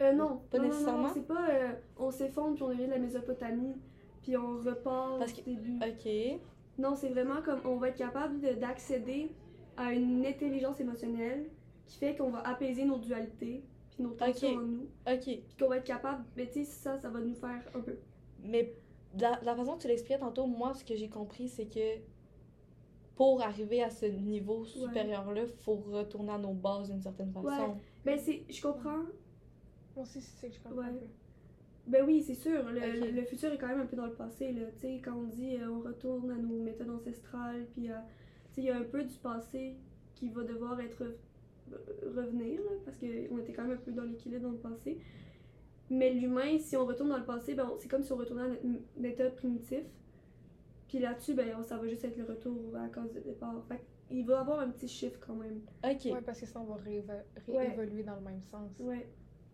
[0.00, 0.42] Euh, non.
[0.50, 1.02] Pas non, non, nécessairement?
[1.08, 3.74] Non, c'est pas euh, on s'effondre puis on devient de la Mésopotamie.
[4.22, 5.78] Puis on repart Parce du que- début.
[5.82, 6.40] Ok.
[6.78, 9.34] Non, c'est vraiment comme on va être capable de- d'accéder
[9.76, 11.50] à une intelligence émotionnelle
[11.86, 14.56] qui fait qu'on va apaiser nos dualités puis nos tensions Ok.
[14.56, 14.86] en nous.
[15.10, 15.22] Ok.
[15.24, 17.96] Puis qu'on va être capable, mais tu sais, ça, ça va nous faire un peu.
[18.44, 18.74] Mais
[19.18, 21.98] la, façon que tu l'expliquais tantôt, moi, ce que j'ai compris, c'est que
[23.16, 27.76] pour arriver à ce niveau supérieur-là, faut retourner à nos bases d'une certaine façon.
[28.04, 29.00] Ben, c'est, je comprends,
[29.98, 30.86] Moi aussi, c'est ça que je comprends Ouais.
[30.86, 31.06] un peu.
[31.88, 32.62] Ben oui, c'est sûr.
[32.70, 34.52] Le, le futur est quand même un peu dans le passé.
[34.52, 34.66] Là.
[34.76, 37.94] Tu sais, quand on dit euh, on retourne à nos méthodes ancestrales, puis euh,
[38.50, 39.74] tu sais, il y a un peu du passé
[40.14, 41.16] qui va devoir être euh,
[42.14, 44.98] revenir, là, parce qu'on était quand même un peu dans l'équilibre dans le passé.
[45.90, 48.48] Mais l'humain, si on retourne dans le passé, ben, c'est comme si on retournait à
[48.48, 49.82] notre m- état primitif.
[50.88, 53.64] Puis là-dessus, ben, on- ça va juste être le retour à la case de départ.
[53.66, 53.80] Fait
[54.10, 55.60] il va y avoir un petit chiffre quand même.
[55.84, 56.04] Ok.
[56.12, 57.66] Ouais, parce que ça, on va Ouais.
[57.66, 58.70] réévoluer dans le même sens.
[58.80, 59.06] Ouais.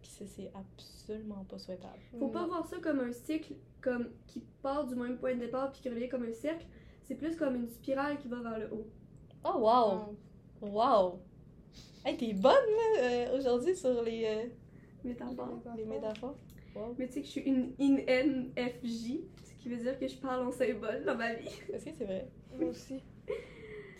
[0.05, 1.99] Puis ça, c'est absolument pas souhaitable.
[2.19, 5.73] Faut pas voir ça comme un cycle comme qui part du même point de départ
[5.73, 6.67] puis qui revient comme un cercle.
[7.05, 8.87] C'est plus comme une spirale qui va vers le haut.
[9.47, 9.95] Oh, wow!
[9.95, 10.73] Non.
[10.73, 11.21] Wow!
[12.05, 14.45] Hey, t'es bonne, là, euh, aujourd'hui sur les, euh,
[15.05, 15.59] Métaphore.
[15.75, 16.37] les métaphores.
[16.77, 16.95] Wow.
[16.99, 20.47] Mais tu sais que je suis une INFJ, ce qui veut dire que je parle
[20.47, 21.49] en symbole dans ma vie.
[21.73, 22.29] Est-ce que c'est vrai?
[22.59, 23.01] Moi aussi.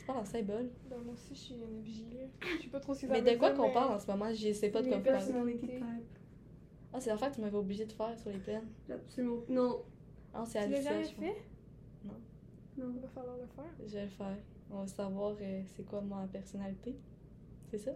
[0.05, 0.71] Tu parles en symbole.
[0.91, 2.27] Ben, moi aussi, je suis une FJ, là.
[2.59, 4.31] Je sais pas trop si ça Mais de quoi qu'on parle en ce moment?
[4.35, 5.83] Je sais pas de quoi type.
[6.93, 8.69] Ah, c'est l'affaire que tu m'avais obligé de faire sur les plaines.
[8.91, 9.41] Absolument.
[9.49, 9.83] Non.
[10.35, 11.37] Ah, c'est Tu l'as jamais fait?
[12.05, 12.93] Non.
[12.95, 13.65] Il va falloir le faire.
[13.87, 14.37] Je vais le faire.
[14.71, 16.99] On va savoir euh, c'est quoi ma personnalité.
[17.71, 17.93] C'est ça?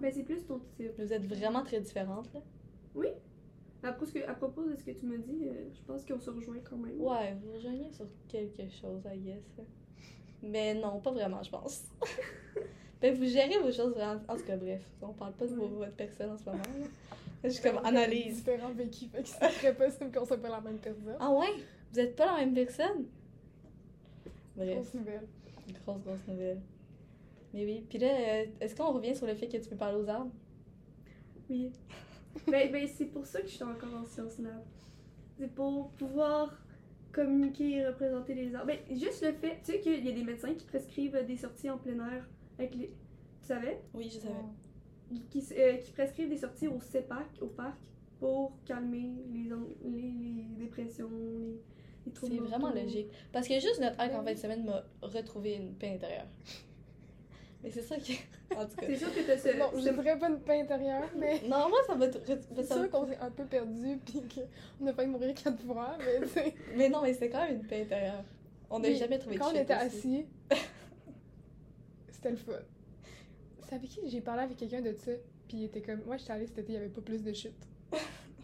[0.00, 0.92] Mais c'est plus ton type.
[0.98, 2.40] Vous êtes vraiment très différentes, là.
[3.82, 6.28] À propos, à propos de ce que tu m'as dit, euh, je pense qu'on se
[6.28, 7.00] rejoint quand même.
[7.00, 9.58] Ouais, vous rejoignez sur quelque chose, I guess.
[10.42, 11.84] Mais non, pas vraiment, je pense.
[13.00, 14.20] ben, vous gérez vos choses vraiment.
[14.28, 16.58] En tout cas, bref, on parle pas de vos- votre personne en ce moment.
[16.58, 16.86] Là.
[17.44, 18.36] Je suis comme analyse.
[18.36, 21.16] Différent vécu, fait que c'est très possible qu'on soit pas la même personne.
[21.20, 21.46] Ah ouais?
[21.92, 23.06] Vous êtes pas la même personne?
[24.56, 25.26] Bref, Grosse nouvelle.
[25.84, 26.60] grosse, grosse nouvelle.
[27.54, 29.98] Mais oui, puis là, euh, est-ce qu'on revient sur le fait que tu peux parler
[30.02, 30.30] aux arbres?
[31.48, 31.70] Oui.
[32.46, 34.62] ben, ben, c'est pour ça que je suis encore en sciences nat.
[35.38, 36.52] C'est pour pouvoir
[37.12, 38.66] communiquer et représenter les arts.
[38.66, 41.70] Ben, juste le fait, tu sais qu'il y a des médecins qui prescrivent des sorties
[41.70, 42.88] en plein air avec les.
[43.40, 43.80] Tu savais?
[43.94, 44.34] Oui, je savais.
[45.30, 47.78] Qui, euh, qui prescrivent des sorties au CEPAC, au parc,
[48.18, 49.48] pour calmer les,
[49.84, 51.60] les, les dépressions, les,
[52.06, 53.08] les troubles C'est vraiment logique.
[53.32, 54.34] Parce que juste notre hack en Ben fin oui.
[54.34, 56.26] de semaine m'a retrouvé une paix intérieure.
[57.62, 58.18] Mais c'est ça qui.
[58.56, 58.86] En tout cas.
[58.86, 59.56] C'est sûr que t'as ce.
[59.58, 63.18] Non, dirais pas une paix intérieure, mais Non, moi, ça re- c'est sûr qu'on s'est
[63.18, 64.22] un peu perdu puis
[64.78, 66.54] qu'on a failli mourir quatre fois, mais tu sais.
[66.76, 68.24] Mais non, mais c'était quand même une paix intérieure.
[68.70, 69.86] On n'a jamais trouvé de Quand on était aussi.
[69.86, 70.26] assis,
[72.10, 72.52] c'était le fun.
[73.68, 75.12] C'est avec qui j'ai parlé avec quelqu'un de ça,
[75.46, 77.32] puis il était comme, moi j'étais allée cet été, il y avait pas plus de
[77.32, 77.52] chute.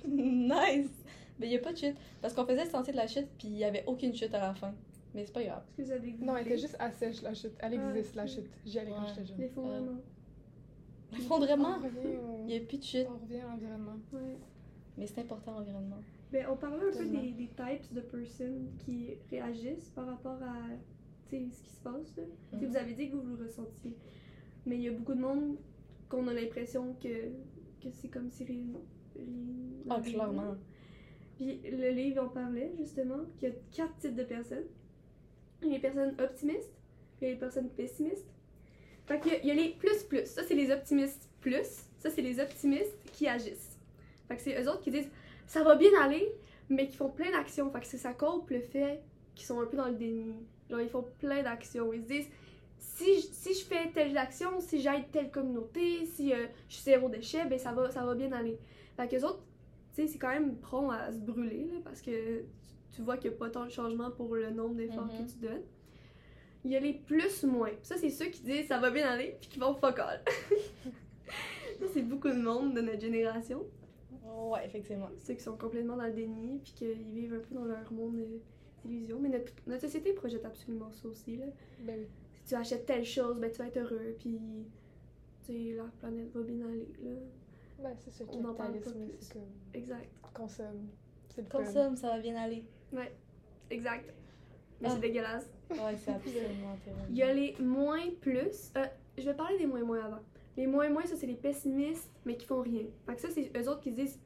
[0.07, 0.91] nice!
[1.39, 1.97] Mais il n'y a pas de chute.
[2.21, 4.41] Parce qu'on faisait le sentier de la chute, puis il n'y avait aucune chute à
[4.41, 4.75] la fin.
[5.15, 5.63] Mais c'est pas grave.
[5.69, 7.53] Est-ce que vous avez Non, elle était juste assèche la chute.
[7.61, 8.29] Elle Ah, existe la ok.
[8.29, 8.51] chute.
[8.67, 9.09] J'y allais quand Ouais.
[9.09, 9.39] j'étais jeune.
[9.39, 9.99] L'effondrement.
[11.13, 13.07] L'effondrement, On revient au- il n'y a plus de chute.
[13.09, 13.97] On revient à l'environnement.
[14.13, 14.37] Ouais.
[14.99, 15.99] Mais c'est important, l'environnement.
[16.33, 20.63] Ben, on parlait un peu des, des types de personnes qui réagissent par rapport à
[21.31, 22.17] tu sais, ce qui se passe.
[22.17, 22.23] Là.
[22.53, 22.71] Tu sais, Mhm.
[22.73, 23.97] Vous avez dit que vous le ressentiez.
[24.67, 25.57] Mais il y a beaucoup de monde
[26.09, 27.29] qu'on a l'impression que,
[27.81, 28.65] que c'est comme si rien.
[29.17, 29.25] rien
[29.91, 30.57] Ah, clairement.
[31.37, 34.65] Puis le livre en parlait justement qu'il y a quatre types de personnes.
[35.65, 36.71] Il y a les personnes optimistes,
[37.21, 38.27] il y a les personnes pessimistes.
[39.07, 40.27] Fait y a- il y a les plus-plus.
[40.27, 41.67] Ça, c'est les optimistes plus.
[41.99, 43.79] Ça, c'est les optimistes qui agissent.
[44.29, 45.09] Fait c'est eux autres qui disent
[45.47, 46.27] ça va bien aller,
[46.71, 47.71] mais qui font plein d'actions.
[47.71, 49.03] Fait que ça coupe le fait
[49.35, 50.35] qu'ils sont un peu dans le déni.
[50.71, 51.93] Genre, ils font plein d'actions.
[51.93, 52.29] Ils se disent
[52.79, 56.85] si je, si je fais telle action, si j'aide telle communauté, si euh, je suis
[56.85, 58.59] zéro déchet, ben ça va, ça va bien aller.
[58.97, 59.43] Fait que les autres,
[59.95, 62.45] tu sais, c'est quand même prompt à se brûler, parce que
[62.95, 65.27] tu, vois qu'il n'y a pas tant de changement pour le nombre d'efforts Mhm.
[65.27, 65.63] que tu donnes.
[66.65, 67.73] Il y a les plus-moins.
[67.83, 70.23] Ça, c'est ceux qui disent ça va bien aller, puis qui vont fuck all.
[71.79, 73.63] ça, c'est beaucoup de monde de notre génération.
[74.51, 75.11] Ouais, effectivement.
[75.19, 78.21] Ceux qui sont complètement dans le déni, puis qu'ils vivent un peu dans leur monde
[78.85, 79.19] d'illusion.
[79.21, 81.47] Mais notre, notre société projette absolument ça aussi, là.
[81.81, 82.07] Ben oui.
[82.33, 84.39] Si tu achètes telle chose, ben tu vas être heureux, puis
[85.45, 87.11] tu sais, la planète va bien aller, là.
[87.83, 89.13] Ben, c'est ça, On en parle pas plus.
[89.21, 89.43] c'est comme
[89.75, 90.09] Exact.
[90.33, 90.89] consomme.
[91.51, 92.65] Consomme, ça va bien aller.
[93.71, 94.13] Exact.
[94.81, 94.93] Mais Ah.
[94.95, 95.49] c'est dégueulasse.
[95.71, 97.03] Ouais, c'est absolument terrible.
[97.11, 98.73] Il y a les moins plus.
[98.77, 98.85] euh,
[99.17, 100.21] je vais parler des moins moins avant.
[100.57, 102.85] Les moins moins, ça c'est les pessimistes, mais qui font rien.
[103.07, 104.21] Fait que ça, c'est eux autres qui se disent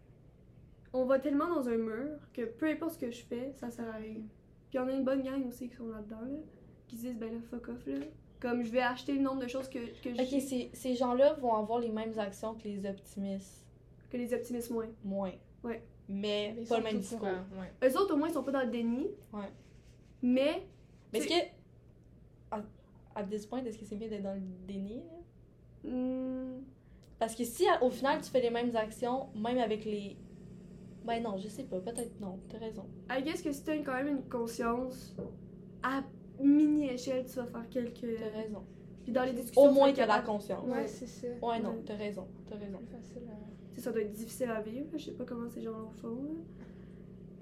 [0.92, 3.86] on va tellement dans un mur que peu importe ce que je fais, ça sert
[3.88, 4.22] à rien.
[4.70, 6.38] Puis on a une bonne gang aussi qui sont là-dedans, là,
[6.88, 7.98] qui se disent ben là, fuck off, là.
[8.40, 10.22] Comme je vais acheter le nombre de choses que, que j'ai.
[10.22, 13.64] Ok, ces, ces gens-là vont avoir les mêmes actions que les optimistes.
[14.10, 14.88] Que les optimistes moins.
[15.04, 15.32] Moins.
[15.64, 15.82] Ouais.
[16.08, 17.28] Mais, pas le même discours.
[17.28, 17.88] ouais.
[17.88, 19.08] Eux autres, au moins, ils sont pas dans le déni.
[19.32, 19.52] Ouais.
[20.22, 20.66] Mais.
[21.12, 21.34] Mais est-ce que.
[22.50, 22.62] À,
[23.14, 25.02] à this point, est-ce que c'est mieux d'être dans le déni?
[25.84, 25.90] là?
[25.90, 26.62] hmm,
[27.18, 30.16] Parce que si au final tu fais les mêmes actions, même avec les.
[31.04, 32.84] Ben non, je sais pas, peut-être non, t'as raison.
[33.10, 35.16] I guess que si t'as quand même une conscience,
[35.82, 36.02] à
[36.42, 38.16] mini-échelle, tu vas faire quelques.
[38.18, 38.64] T'as raison.
[39.08, 39.62] Puis dans les discussions.
[39.62, 40.66] Au moins tu vas t'as la conscience.
[40.66, 40.86] Ouais, Ouais.
[40.86, 41.26] c'est ça.
[41.28, 41.82] Ouais, non, Ouais.
[41.86, 42.76] t'as raison, t'as raison.
[42.76, 43.80] À...
[43.80, 44.86] ça doit être difficile à vivre.
[44.98, 46.08] Je sais pas comment ces gens le font.
[46.08, 46.64] là.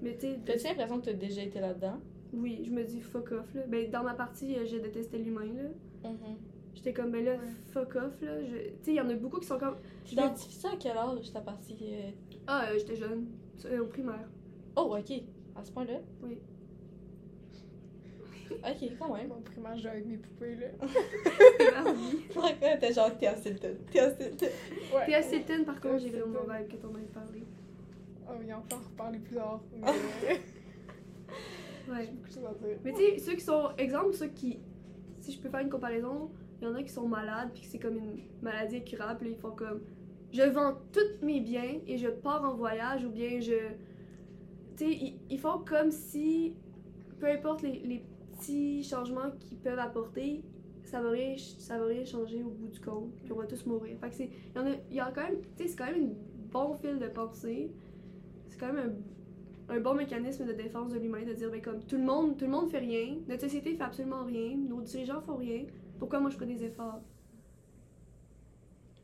[0.01, 1.97] Mais tu T'as-tu l'impression que t'as déjà été là-dedans?
[2.31, 3.53] oui, je me dis fuck off.
[3.53, 3.63] Là.
[3.67, 5.43] Ben, dans ma partie, euh, je détestais l'humain.
[5.55, 6.09] là.
[6.73, 7.39] J'étais comme, ben là, Ouais.
[7.73, 8.21] fuck off.
[8.21, 8.41] là.
[8.45, 9.75] Je- Tu sais, il y en a beaucoup qui sont comme.
[10.05, 11.77] Tu Dans- identifies ça à quel âge ta partie?
[11.81, 12.11] euh,
[12.47, 13.27] Ah, euh, j'étais jeune.
[13.65, 14.29] Euh, Au primaire.
[14.77, 15.21] Oh, ok.
[15.53, 15.99] À ce point-là?
[16.23, 16.37] Oui.
[18.51, 19.27] Ok, quand même.
[19.29, 20.67] Mon primaire, je jouais avec mes poupées, là.
[22.35, 23.75] Ouais, T'es genre Théa Silton.
[23.91, 24.45] Théa Silton.
[24.95, 25.21] Ouais.
[25.21, 27.43] Silton, par contre, Ouais, j'ai vraiment vibe que t'en aies parlé.
[28.29, 29.61] Oh, oui, on peut en reparler plus tard.
[29.73, 29.81] Mais
[31.89, 32.05] Ouais.
[32.05, 32.77] j'ai beaucoup de choses à dire.
[32.83, 33.69] Mais tu sais, ceux qui sont.
[33.77, 34.59] Exemple, ceux qui.
[35.21, 36.29] Si je peux faire une comparaison,
[36.61, 39.29] il y en a qui sont malades, puis que c'est comme une maladie incurable, puis
[39.29, 39.81] ils font comme.
[40.33, 43.53] Je vends tous mes biens et je pars en voyage, ou bien je.
[44.75, 46.53] Tu sais, ils, ils font comme si.
[47.19, 48.03] Peu importe les, les
[48.37, 50.43] petits changements qu'ils peuvent apporter,
[50.83, 53.65] ça va, rien, ça va rien changer au bout du compte, puis on va tous
[53.65, 53.97] mourir.
[53.99, 54.29] Fait que c'est.
[54.55, 55.41] Il y, en a, il y a quand même.
[55.57, 57.71] Tu sais, c'est quand même un bon fil de pensée.
[58.47, 58.93] C'est quand même un
[59.69, 62.45] un bon mécanisme de défense de l'humain de dire ben comme tout le monde tout
[62.45, 65.65] le monde fait rien notre société fait absolument rien nos dirigeants font rien
[65.99, 67.01] pourquoi moi je ferais des efforts?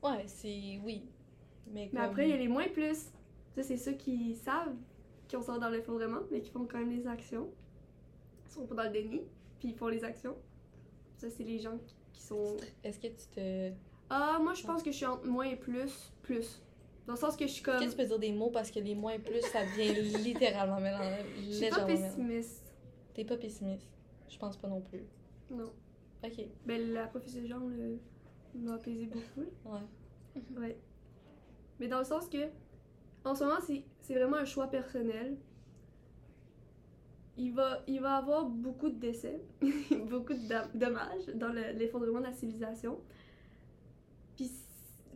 [0.04, 0.80] Ouais, c'est.
[0.84, 1.06] Oui.
[1.72, 3.12] Mais, après il y a les moins plus
[3.56, 4.76] ça c'est ceux qui savent
[5.28, 7.50] qui ont sort dans l'effondrement mais qui font quand même les actions
[8.54, 9.22] sont pas dans le déni
[9.60, 10.36] puis ils font les actions
[11.18, 13.72] ça c'est les gens qui- sont Est-ce que tu te.
[14.10, 16.62] ah moi je pense que je suis entre moins et plus plus
[17.06, 18.72] dans le sens que je suis Est-ce comme que tu peux dire des mots parce
[18.72, 21.04] que les moins plus, ça devient littéralement mélange.
[21.38, 22.74] je suis pas pessimiste
[23.14, 23.88] T'es pas pessimiste.
[24.30, 25.04] Je pense pas non plus.
[25.52, 25.72] non
[26.24, 26.46] Ok.
[26.66, 28.00] ben la professeure Jean le-
[28.56, 29.50] m'a apaisé beaucoup.
[29.66, 30.42] Ouais.
[30.58, 30.78] Ouais.
[31.80, 32.48] Mais dans le sens que,
[33.26, 33.60] en ce moment,
[34.02, 35.36] c'est vraiment un choix personnel.
[37.38, 39.42] Il va, il va avoir beaucoup de décès,
[40.10, 43.00] beaucoup de dommages dans le- l'effondrement de la civilisation.
[44.36, 44.52] Puis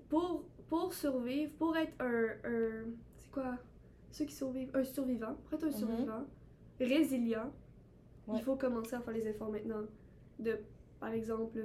[0.10, 2.28] pour, pour survivre, pour être un.
[2.44, 2.86] un-
[3.18, 3.58] c'est quoi?
[4.12, 4.72] Ceux qui survivent.
[4.74, 5.36] Un survivant.
[5.50, 5.74] Pour être un Mhm.
[5.74, 6.26] survivant,
[6.80, 7.52] résilient,
[8.28, 8.38] Ouais.
[8.40, 9.84] il faut commencer à faire les efforts maintenant.
[10.40, 10.58] De,
[11.00, 11.60] par exemple,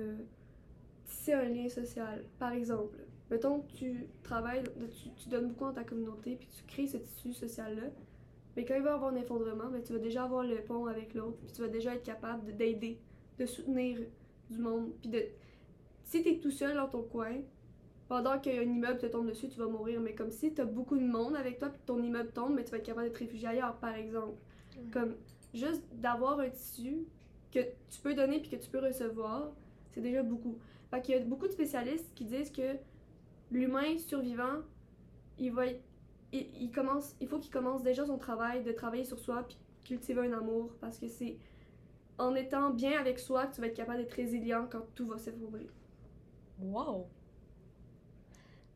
[1.07, 2.25] tisser un lien social.
[2.39, 2.99] Par exemple,
[3.31, 4.65] mettons que tu travailles,
[5.03, 7.85] tu, tu donnes beaucoup à ta communauté, puis tu crées ce tissu social-là.
[8.57, 10.87] Mais quand il va y avoir un effondrement, ben, tu vas déjà avoir le pont
[10.87, 12.99] avec l'autre, puis tu vas déjà être capable de- d'aider,
[13.39, 13.99] de soutenir
[14.51, 14.93] du monde.
[15.01, 15.23] Puis de.
[16.05, 17.37] Si t'es tout seul dans ton coin,
[18.09, 20.01] pendant qu'un immeuble te tombe dessus, tu vas mourir.
[20.01, 22.71] Mais comme si t'as beaucoup de monde avec toi, puis ton immeuble tombe, mais tu
[22.73, 24.37] vas être capable d'être réfugié ailleurs, par exemple.
[24.93, 25.15] Comme
[25.55, 27.07] juste d'avoir un tissu
[27.51, 29.53] que tu peux donner puis que tu peux recevoir,
[29.93, 30.59] c'est déjà beaucoup.
[30.91, 32.77] Fait qu'il y a beaucoup de spécialistes qui disent que
[33.51, 34.61] l'humain survivant,
[35.39, 35.83] il va être-
[36.33, 39.57] il, il commence, il faut qu'il commence déjà son travail de travailler sur soi puis
[39.85, 41.37] cultiver un amour parce que c'est
[42.19, 45.19] en étant bien avec soi que tu vas être capable d'être résilient quand tout va
[45.19, 45.69] s'effondrer.
[46.61, 47.07] Wow!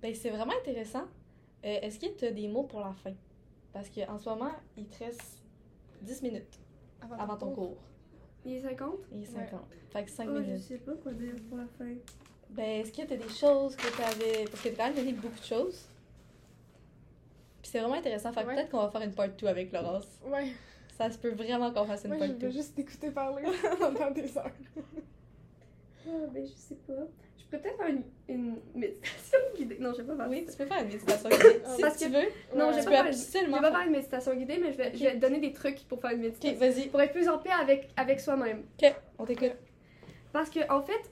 [0.02, 1.04] Ben, c'est vraiment intéressant.
[1.64, 3.12] Euh, Est-ce que tu as des mots pour la fin?
[3.72, 5.42] Parce qu'en ce moment, il te reste
[6.02, 6.58] 10 minutes
[7.18, 7.76] avant ton cours.
[8.44, 8.94] Il est 50?
[9.12, 9.60] Il est 50.
[9.90, 10.62] Fait que 5 Oh, je minutes.
[10.62, 11.94] sais pas quoi dire pour la fin.
[12.50, 14.44] Ben, est-ce que tu as des choses que tu avais.
[14.44, 15.88] Parce que tu as quand même donné beaucoup de choses.
[17.66, 18.32] Puis c'est vraiment intéressant.
[18.32, 18.54] Fait Ouais.
[18.54, 20.06] peut-être qu'on va faire une part 2 avec Laurence.
[20.24, 20.52] Ouais,
[20.96, 22.46] Ça se peut vraiment qu'on fasse une moi, part je 2.
[22.46, 23.42] veux juste t'écouter parler
[23.80, 24.52] pendant des heures.
[26.06, 26.92] Ah, ben je sais pas.
[27.36, 29.78] Je pourrais peut-être faire une, une méditation guidée.
[29.80, 30.52] Non, je vais pas faire Oui, ça.
[30.52, 31.60] tu peux faire une méditation guidée.
[31.74, 32.72] si Parce tu que- veux, Non, Ouais.
[32.74, 33.86] je vais peux pas faire une- Je vais pas faire.
[33.86, 36.20] une méditation guidée, mais je vais, je vais te donner des trucs pour faire une
[36.20, 36.56] méditation.
[36.60, 36.86] vas-y.
[36.86, 38.62] Pour être plus en paix avec, avec soi-même.
[38.80, 39.56] Ok, on t'écoute.
[40.32, 41.10] Parce que, en fait,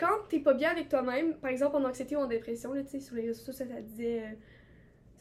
[0.00, 2.88] quand t'es pas bien avec toi-même, par exemple en anxiété ou en dépression, là, tu
[2.90, 4.18] sais, sur les réseaux sociaux, ça, ça disait.
[4.22, 4.34] euh,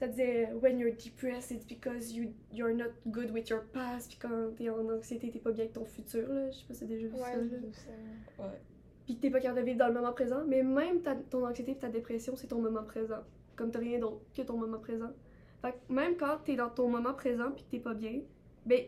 [0.04, 4.10] Ça disait euh, When you're depressed, it's because you, you're not good with your past.
[4.10, 6.52] Puis quand t'es en anxiété, t'es pas bien avec ton futur, là.
[6.52, 7.24] Je sais pas si t'as déjà vu ça.
[7.24, 7.58] Ouais, là.
[7.72, 8.44] ça.
[9.06, 10.44] Puis que t'es pas capable de vivre dans le moment présent.
[10.46, 13.20] Mais même ta- ton anxiété et ta dépression, c'est ton moment présent.
[13.56, 15.12] Comme t'as rien d'autre que ton moment présent.
[15.62, 18.20] Fait que même quand t'es dans ton moment présent puis que t'es pas bien,
[18.66, 18.82] ben,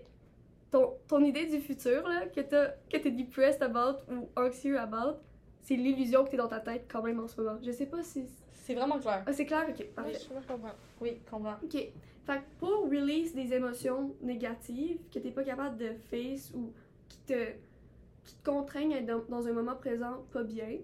[0.71, 5.19] ton, ton idée du futur, là, que t'as- que t'es depressed about ou anxieux about,
[5.61, 7.57] c'est l'illusion que t'es dans ta tête quand même en ce moment.
[7.63, 8.25] Je sais pas si.
[8.65, 9.23] C'est vraiment clair.
[9.27, 9.63] Ah, c'est clair?
[9.69, 10.13] Ok, parfait.
[10.13, 10.71] je je comprends.
[10.99, 11.55] Oui, comprends.
[11.63, 11.73] Ok.
[11.73, 16.73] Fait que pour release des émotions négatives que t'es pas capable de face ou
[17.07, 17.51] qui te,
[18.23, 20.79] qui te contraignent à être dans, dans un moment présent pas bien,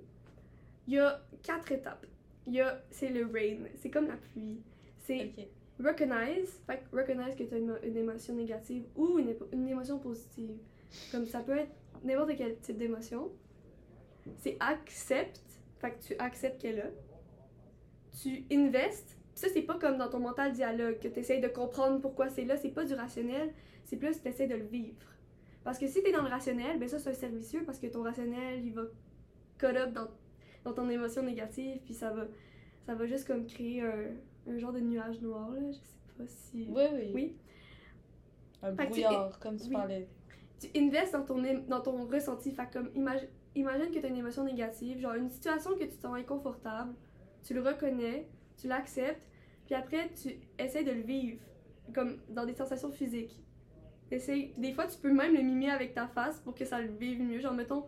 [0.88, 2.06] il y a quatre étapes.
[2.46, 4.62] Il y a, c'est le rain, c'est comme la pluie.
[5.00, 5.48] C'est Ok.
[5.84, 9.98] recognize, fait que recognize que tu as une, une émotion négative ou une, une émotion
[9.98, 10.56] positive.
[11.12, 11.72] Comme ça peut être
[12.04, 13.32] n'importe quel type d'émotion.
[14.38, 15.42] C'est accept,
[15.80, 16.90] fait que tu acceptes qu'elle est là.
[18.20, 22.02] Tu investes, ça c'est pas comme dans ton mental dialogue que tu essaies de comprendre
[22.02, 23.54] pourquoi c'est là, c'est pas du rationnel,
[23.86, 24.98] c'est plus tu essaies de le vivre.
[25.64, 27.88] Parce que si tu es dans le rationnel, ben ça c'est un servicieux parce que
[27.88, 28.84] ton rationnel il va
[29.58, 30.08] cut up dans,
[30.66, 32.26] dans ton émotion négative puis ça va
[32.86, 34.08] ça va juste comme créer un,
[34.48, 35.60] un genre de nuage noir, là.
[35.72, 36.68] Je sais pas si.
[36.70, 37.12] Oui, oui.
[37.14, 37.36] Oui.
[38.64, 39.74] Un Fait que tu- brouillard, comme tu oui.
[39.74, 40.08] parlais.
[40.60, 42.52] tu investes dans ton, dans ton ressenti.
[42.52, 45.90] Fait comme, imagine, imagine que tu as une émotion négative, genre une situation que tu
[45.90, 46.94] te sens inconfortable,
[47.44, 48.28] tu le reconnais,
[48.58, 49.28] tu l'acceptes,
[49.66, 51.40] puis après tu essaies de le vivre,
[51.94, 53.40] comme dans des sensations physiques.
[54.12, 56.90] Essaye- des fois, tu peux même le mimer avec ta face pour que ça le
[56.90, 57.40] vive mieux.
[57.40, 57.86] Genre, mettons,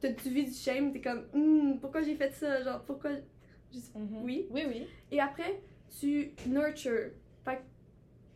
[0.00, 2.62] t'as- tu vis du shame, t'es comme, Hum, pourquoi j'ai fait ça?
[2.62, 3.10] Genre, pourquoi?
[3.72, 4.22] je Mhm.
[4.22, 4.46] Oui.
[4.50, 4.86] Oui, oui.
[5.10, 5.60] Et après,
[5.98, 7.10] tu nurture.
[7.44, 7.62] Fait que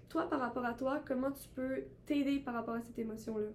[0.09, 3.49] toi, par rapport à toi, comment tu peux t'aider par rapport à cette émotion-là?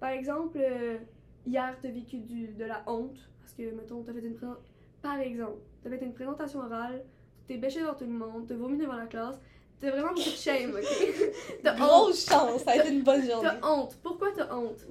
[0.00, 0.98] Par exemple, euh,
[1.46, 4.72] hier, tu as vécu du, de la honte, parce que, mettons, tu fait une présentation.
[5.02, 7.04] Par exemple, tu fait une présentation orale,
[7.46, 9.40] tu t'es bêché devant tout le monde, tu vomi devant la classe,
[9.80, 10.82] t'as vraiment beaucoup de shame, ok?
[11.62, 11.78] T'as honte.
[11.78, 13.48] Grosse chance, ça a été une bonne journée.
[13.60, 13.96] T'as honte.
[14.02, 14.86] Pourquoi t'as honte?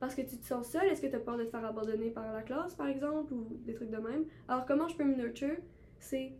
[0.00, 0.86] Parce que tu te sens seule?
[0.88, 3.74] Est-ce que t'as peur de te faire abandonner par la classe, par exemple, ou des
[3.74, 4.24] trucs de même?
[4.48, 5.56] Alors, comment je peux me nurture?
[5.98, 6.32] C'est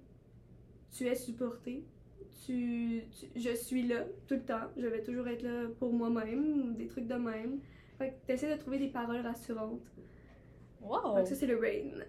[0.93, 1.85] tu es supporté,
[2.45, 6.75] tu, tu- je suis là tout le temps, je vais toujours être là pour moi-même,
[6.77, 7.61] des trucs de même.
[7.99, 9.81] Fait que t'essaies de trouver des paroles rassurantes.
[10.81, 11.17] Wow.
[11.17, 12.05] Fait que ça, c'est le rain.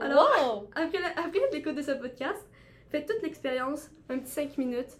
[0.00, 0.28] Alors,
[0.62, 0.68] wow.
[0.74, 2.46] après, la- après l'écoute de ce podcast,
[2.90, 4.98] faites toute l'expérience, un petit 5 minutes.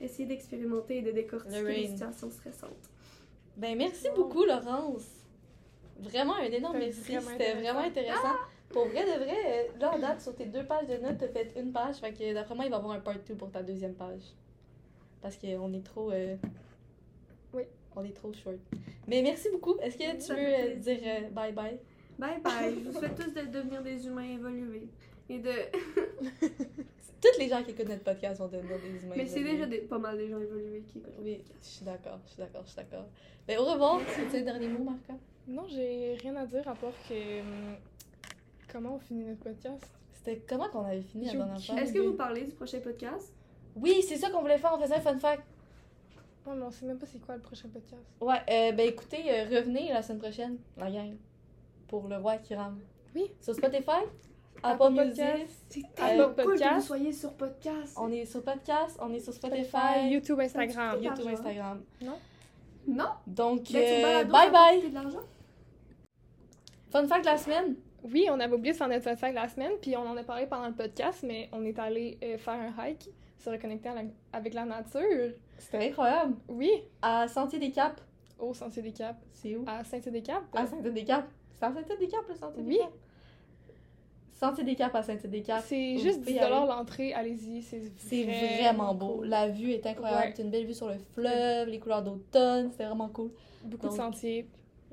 [0.00, 2.90] Essayez d'expérimenter et de décortiquer Le les situations stressantes.
[3.56, 4.14] Ben, merci Wow.
[4.16, 5.06] beaucoup, Laurence.
[6.00, 7.12] Vraiment un énorme C'était merci.
[7.16, 8.34] vraiment C'était vraiment intéressant.
[8.68, 11.52] Pour vrai de vrai, là, en date, sur tes deux pages de notes, t'as fait
[11.56, 11.96] une page.
[11.96, 14.20] Fait que d'après moi, il va y avoir un part 2 pour ta deuxième page.
[15.22, 16.10] Parce qu'on est trop.
[16.10, 16.36] euh,
[17.54, 17.62] Oui.
[17.94, 18.56] On est trop short.
[19.08, 19.76] Mais merci beaucoup.
[19.80, 21.78] Est-ce que tu veux euh, dire euh, bye bye?
[22.18, 22.74] Bye bye.
[22.84, 24.88] Je vous souhaite tous de devenir des humains évolués.
[25.28, 25.50] Et de...
[27.20, 29.14] Toutes les gens qui écoutent notre podcast vont devenir des humains.
[29.16, 29.52] Mais c'est évolués.
[29.56, 31.14] déjà des- pas mal des gens évolués qui écoutent.
[31.20, 33.06] Oui, je suis d'accord, je suis d'accord, je suis d'accord.
[33.48, 34.00] Ben, au revoir.
[34.30, 35.14] C'est le dernier mot, Marca?
[35.48, 37.40] Non, j'ai rien à dire à part que.
[37.40, 37.76] hum,
[38.70, 39.84] Comment on finit notre podcast?
[40.12, 41.80] C'était comment qu'on avait fini la dernière fois?
[41.80, 43.32] Est-ce que vous parlez du prochain podcast?
[43.76, 44.74] Oui, c'est ça qu'on voulait faire.
[44.76, 45.44] On faisait un fun fact.
[46.46, 48.02] Ouais, mais on sait même pas c'est quoi le prochain podcast.
[48.20, 51.14] Ouais, euh, ben écoutez, euh, revenez la semaine prochaine, la gang,
[51.88, 52.78] pour le roi qui rame.
[53.14, 53.30] Oui.
[53.40, 53.90] Sur Spotify,
[54.62, 55.64] Apple, Apple Music, Podcast.
[55.68, 56.74] C'est tellement cool que podcast.
[56.74, 57.96] vous soyez sur podcast.
[57.98, 61.02] on est sur podcast, on est sur Spotify, Spotify, YouTube, Instagram.
[61.02, 61.26] YouTube.
[61.28, 61.82] Instagram.
[62.88, 63.08] Non?
[63.26, 64.76] Donc, Ben, sur euh, Balado, bye bye!
[64.76, 65.18] coûter de l'argent?
[66.90, 67.76] Fun fact de la semaine!
[68.04, 70.16] Oui, on avait oublié de faire notre fun fact de la semaine, puis on en
[70.16, 73.88] a parlé pendant le podcast, mais on est allé euh, faire un hike, se reconnecter
[73.88, 75.32] la- avec la nature.
[75.58, 76.34] C'était incroyable!
[76.48, 76.70] Oui,
[77.02, 78.00] À Sentier des Caps,
[78.38, 79.64] au Sentier des Caps, c'est où?
[79.66, 80.44] à Saint-Des-Caps.
[80.54, 81.26] À Sentier des Caps.
[81.58, 81.72] C'est à
[82.06, 82.78] Caps, le Sentier Oui.
[84.32, 85.64] Sentier des Caps à Sentier des Caps.
[85.66, 86.66] C'est juste pouvez 10 y aller.
[86.66, 89.16] l'entrée, allez-y, c'est C'est vraiment beau.
[89.18, 89.28] cool.
[89.28, 90.24] La vue est incroyable.
[90.26, 90.32] Ouais.
[90.36, 92.70] C'est une belle vue sur le fleuve, les couleurs d'automne.
[92.70, 93.30] C'était vraiment cool.
[93.64, 94.46] Beaucoup de sentiers.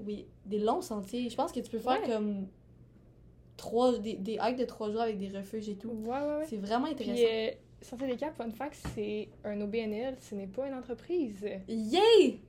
[0.06, 1.30] Oui, des longs sentiers.
[1.30, 2.08] Je pense que tu peux faire Ouais.
[2.10, 2.48] comme
[3.58, 5.90] trois, des, des hikes de trois jours avec des refuges et tout.
[5.90, 6.46] Ouais, ouais, ouais.
[6.48, 7.24] C'est vraiment Puis, intéressant.
[7.30, 11.46] euh, Sentier des Caps, fun fact, c'est un OBNL, ce n'est pas une entreprise.
[11.68, 12.40] Yay!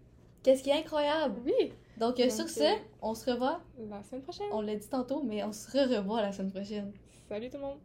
[0.45, 1.41] Qu'est-ce qui est incroyable!
[1.47, 3.63] Oui, Donc, euh, Donc, sur ce, euh, on se revoit.
[3.91, 4.47] la semaine prochaine.
[4.53, 6.93] On l'a dit tantôt, mais on se revoit la semaine prochaine.
[7.31, 7.79] Salut tout le monde.